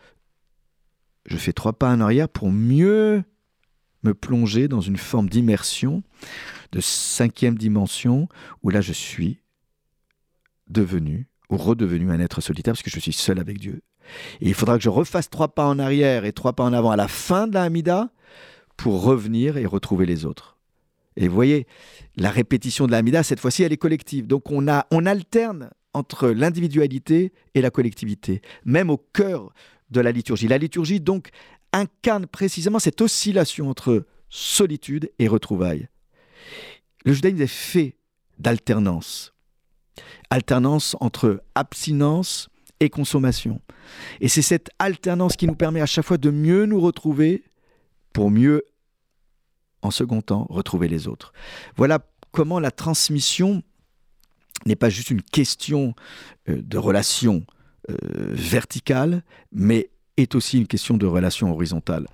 je 1.26 1.36
fais 1.36 1.52
trois 1.52 1.72
pas 1.72 1.90
en 1.90 2.00
arrière 2.00 2.28
pour 2.28 2.50
mieux 2.50 3.24
me 4.02 4.14
plonger 4.14 4.68
dans 4.68 4.80
une 4.80 4.96
forme 4.96 5.28
d'immersion, 5.28 6.02
de 6.72 6.80
cinquième 6.80 7.58
dimension, 7.58 8.28
où 8.62 8.70
là 8.70 8.80
je 8.80 8.92
suis 8.92 9.40
devenu 10.68 11.28
ou 11.50 11.56
redevenu 11.56 12.10
un 12.10 12.20
être 12.20 12.40
solitaire 12.40 12.74
parce 12.74 12.82
que 12.82 12.90
je 12.90 13.00
suis 13.00 13.12
seul 13.12 13.38
avec 13.38 13.58
Dieu. 13.58 13.82
Il 14.40 14.54
faudra 14.54 14.76
que 14.76 14.82
je 14.82 14.88
refasse 14.88 15.30
trois 15.30 15.48
pas 15.48 15.66
en 15.66 15.78
arrière 15.78 16.24
et 16.24 16.32
trois 16.32 16.52
pas 16.52 16.64
en 16.64 16.72
avant 16.72 16.90
à 16.90 16.96
la 16.96 17.08
fin 17.08 17.46
de 17.46 17.54
la 17.54 17.62
Hamida 17.62 18.10
pour 18.76 19.02
revenir 19.02 19.56
et 19.56 19.66
retrouver 19.66 20.06
les 20.06 20.24
autres. 20.24 20.56
Et 21.16 21.28
vous 21.28 21.34
voyez, 21.34 21.66
la 22.16 22.30
répétition 22.30 22.86
de 22.86 22.92
la 22.92 22.98
Hamida, 22.98 23.22
cette 23.22 23.40
fois-ci, 23.40 23.62
elle 23.62 23.72
est 23.72 23.78
collective. 23.78 24.26
Donc 24.26 24.50
on, 24.50 24.68
a, 24.68 24.86
on 24.90 25.06
alterne 25.06 25.70
entre 25.94 26.28
l'individualité 26.28 27.32
et 27.54 27.62
la 27.62 27.70
collectivité, 27.70 28.42
même 28.64 28.90
au 28.90 28.98
cœur 28.98 29.52
de 29.90 30.00
la 30.00 30.12
liturgie. 30.12 30.48
La 30.48 30.58
liturgie, 30.58 31.00
donc, 31.00 31.30
incarne 31.72 32.26
précisément 32.26 32.78
cette 32.78 33.00
oscillation 33.00 33.70
entre 33.70 34.06
solitude 34.28 35.10
et 35.18 35.28
retrouvailles. 35.28 35.88
Le 37.04 37.12
judaïsme 37.12 37.42
est 37.42 37.46
fait 37.46 37.96
d'alternance. 38.38 39.32
Alternance 40.30 40.96
entre 41.00 41.42
abstinence 41.54 42.48
et 42.80 42.90
consommation. 42.90 43.60
Et 44.20 44.28
c'est 44.28 44.42
cette 44.42 44.70
alternance 44.78 45.36
qui 45.36 45.46
nous 45.46 45.54
permet 45.54 45.80
à 45.80 45.86
chaque 45.86 46.04
fois 46.04 46.18
de 46.18 46.30
mieux 46.30 46.66
nous 46.66 46.80
retrouver 46.80 47.44
pour 48.12 48.30
mieux, 48.30 48.64
en 49.82 49.90
second 49.90 50.22
temps, 50.22 50.46
retrouver 50.50 50.88
les 50.88 51.08
autres. 51.08 51.32
Voilà 51.76 52.00
comment 52.32 52.60
la 52.60 52.70
transmission 52.70 53.62
n'est 54.64 54.76
pas 54.76 54.90
juste 54.90 55.10
une 55.10 55.22
question 55.22 55.94
euh, 56.48 56.60
de 56.62 56.78
relation 56.78 57.44
euh, 57.90 57.96
verticale, 58.32 59.22
mais 59.52 59.90
est 60.16 60.34
aussi 60.34 60.58
une 60.58 60.66
question 60.66 60.96
de 60.96 61.06
relation 61.06 61.52
horizontale. 61.52 62.06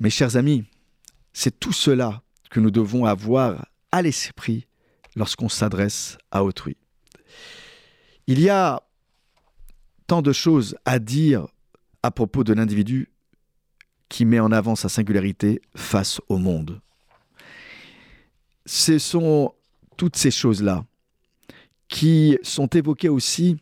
Mes 0.00 0.10
chers 0.10 0.36
amis, 0.36 0.64
c'est 1.32 1.58
tout 1.58 1.72
cela 1.72 2.22
que 2.50 2.60
nous 2.60 2.70
devons 2.70 3.04
avoir 3.04 3.66
à 3.90 4.02
l'esprit 4.02 4.66
lorsqu'on 5.16 5.48
s'adresse 5.48 6.16
à 6.30 6.44
autrui. 6.44 6.76
Il 8.26 8.40
y 8.40 8.48
a 8.48 8.82
tant 10.06 10.22
de 10.22 10.32
choses 10.32 10.76
à 10.84 10.98
dire 10.98 11.46
à 12.02 12.10
propos 12.10 12.44
de 12.44 12.52
l'individu 12.52 13.10
qui 14.08 14.24
met 14.24 14.40
en 14.40 14.52
avant 14.52 14.76
sa 14.76 14.88
singularité 14.88 15.60
face 15.74 16.20
au 16.28 16.36
monde. 16.36 16.80
Ce 18.66 18.98
sont 18.98 19.54
toutes 19.96 20.16
ces 20.16 20.30
choses-là 20.30 20.84
qui 21.88 22.38
sont 22.42 22.68
évoquées 22.68 23.08
aussi 23.08 23.56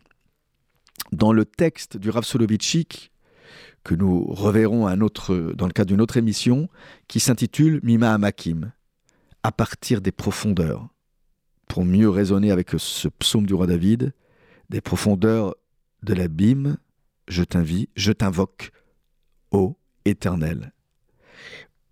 dans 1.13 1.33
le 1.33 1.45
texte 1.45 1.97
du 1.97 2.11
Rav 2.11 2.25
Soloveitchik 2.25 3.11
que 3.83 3.95
nous 3.95 4.25
reverrons 4.25 4.85
dans 4.85 5.67
le 5.67 5.73
cadre 5.73 5.89
d'une 5.89 6.01
autre 6.01 6.17
émission 6.17 6.69
qui 7.09 7.19
s'intitule 7.19 7.81
Mima 7.83 8.13
Amakim, 8.13 8.73
à 9.43 9.53
partir 9.53 10.01
des 10.01 10.13
profondeurs, 10.13 10.89
pour 11.67 11.85
mieux 11.85 12.11
raisonner 12.11 12.51
avec 12.51 12.71
ce 12.77 13.09
psaume 13.09 13.47
du 13.47 13.55
roi 13.55 13.67
David, 13.67 14.13
des 14.71 14.81
profondeurs 14.81 15.57
de 16.05 16.15
l'abîme, 16.15 16.79
je 17.29 17.43
t'invite, 17.43 17.91
je 17.97 18.13
t'invoque, 18.13 18.71
ô 19.51 19.77
éternel. 20.05 20.73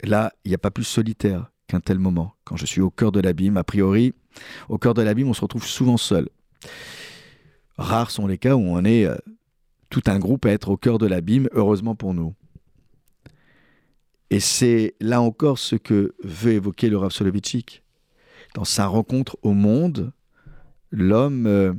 Là, 0.03 0.33
il 0.45 0.49
n'y 0.51 0.55
a 0.55 0.59
pas 0.59 0.71
plus 0.71 0.85
solitaire 0.85 1.51
qu'un 1.67 1.81
tel 1.81 1.99
moment. 1.99 2.35
Quand 2.45 2.57
je 2.57 2.65
suis 2.65 2.81
au 2.81 2.91
cœur 2.91 3.13
de 3.13 3.21
l'abîme, 3.21 3.57
a 3.57 3.65
priori, 3.65 4.15
au 4.69 4.79
cœur 4.79 4.95
de 4.95 5.03
l'abîme, 5.03 5.29
on 5.29 5.35
se 5.35 5.41
retrouve 5.41 5.67
souvent 5.67 5.97
seul. 5.97 6.29
Rares 7.77 8.13
sont 8.13 8.27
les 8.29 8.39
cas 8.39 8.55
où 8.55 8.61
on 8.61 8.85
est 8.85 9.05
euh, 9.05 9.17
tout 9.91 10.03
un 10.07 10.19
groupe 10.19 10.47
à 10.47 10.51
être 10.51 10.69
au 10.71 10.77
cœur 10.77 10.99
de 10.99 11.07
l'abîme, 11.07 11.49
heureusement 11.53 11.97
pour 11.97 12.15
nous. 12.15 12.35
Et 14.31 14.41
c'est 14.41 14.95
là 15.01 15.21
encore 15.21 15.59
ce 15.59 15.75
que 15.75 16.15
veut 16.23 16.53
évoquer 16.53 16.91
le 16.91 16.97
Rav 16.97 17.11
Soloveitchik. 17.11 17.83
Dans 18.55 18.65
sa 18.65 18.87
rencontre 18.87 19.37
au 19.43 19.53
monde, 19.53 20.13
l'homme 20.91 21.47
euh, 21.47 21.73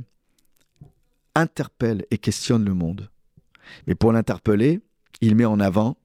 interpelle 1.34 2.04
et 2.10 2.18
questionne 2.18 2.64
le 2.64 2.74
monde. 2.74 3.10
Mais 3.86 3.94
pour 3.94 4.12
l'interpeller, 4.12 4.80
il 5.20 5.36
met 5.36 5.44
en 5.44 5.60
avant 5.60 5.96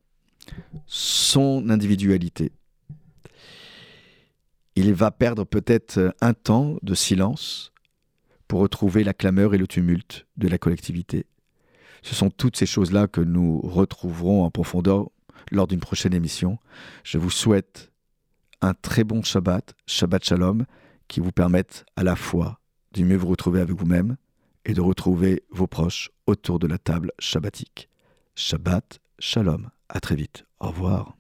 son 0.86 1.70
individualité. 1.70 2.52
Il 4.76 4.94
va 4.94 5.12
perdre 5.12 5.46
peut-être 5.46 6.14
un 6.22 6.34
temps 6.34 6.78
de 6.82 6.94
silence 6.94 7.72
pour 8.48 8.60
retrouver 8.60 9.04
la 9.04 9.14
clameur 9.14 9.54
et 9.54 9.58
le 9.58 9.68
tumulte 9.68 10.28
de 10.38 10.48
la 10.48 10.58
collectivité. 10.58 11.26
Ce 12.04 12.14
sont 12.14 12.30
toutes 12.30 12.58
ces 12.58 12.66
choses-là 12.66 13.08
que 13.08 13.22
nous 13.22 13.62
retrouverons 13.62 14.44
en 14.44 14.52
profondeur 14.52 15.10
lors 15.52 15.66
d'une 15.66 15.80
prochaine 15.80 16.14
émission. 16.14 16.60
Je 17.04 17.18
vous 17.18 17.32
souhaite 17.32 17.92
un 18.62 18.74
très 18.74 19.04
bon 19.04 19.24
Shabbat, 19.24 19.74
Shabbat 19.88 20.24
Shalom, 20.24 20.66
qui 21.08 21.20
vous 21.20 21.32
permette 21.32 21.86
à 21.96 22.04
la 22.04 22.16
fois 22.16 22.60
de 22.94 23.04
mieux 23.04 23.18
vous 23.18 23.28
retrouver 23.28 23.62
avec 23.62 23.76
vous-même 23.76 24.18
et 24.66 24.74
de 24.74 24.82
retrouver 24.82 25.44
vos 25.52 25.68
proches 25.68 26.12
autour 26.28 26.60
de 26.60 26.68
la 26.68 26.78
table 26.78 27.12
shabbatique. 27.20 27.90
Shabbat 28.36 29.00
Shalom. 29.20 29.70
À 29.88 30.00
très 30.00 30.16
vite. 30.16 30.46
Au 30.60 30.68
revoir. 30.68 31.16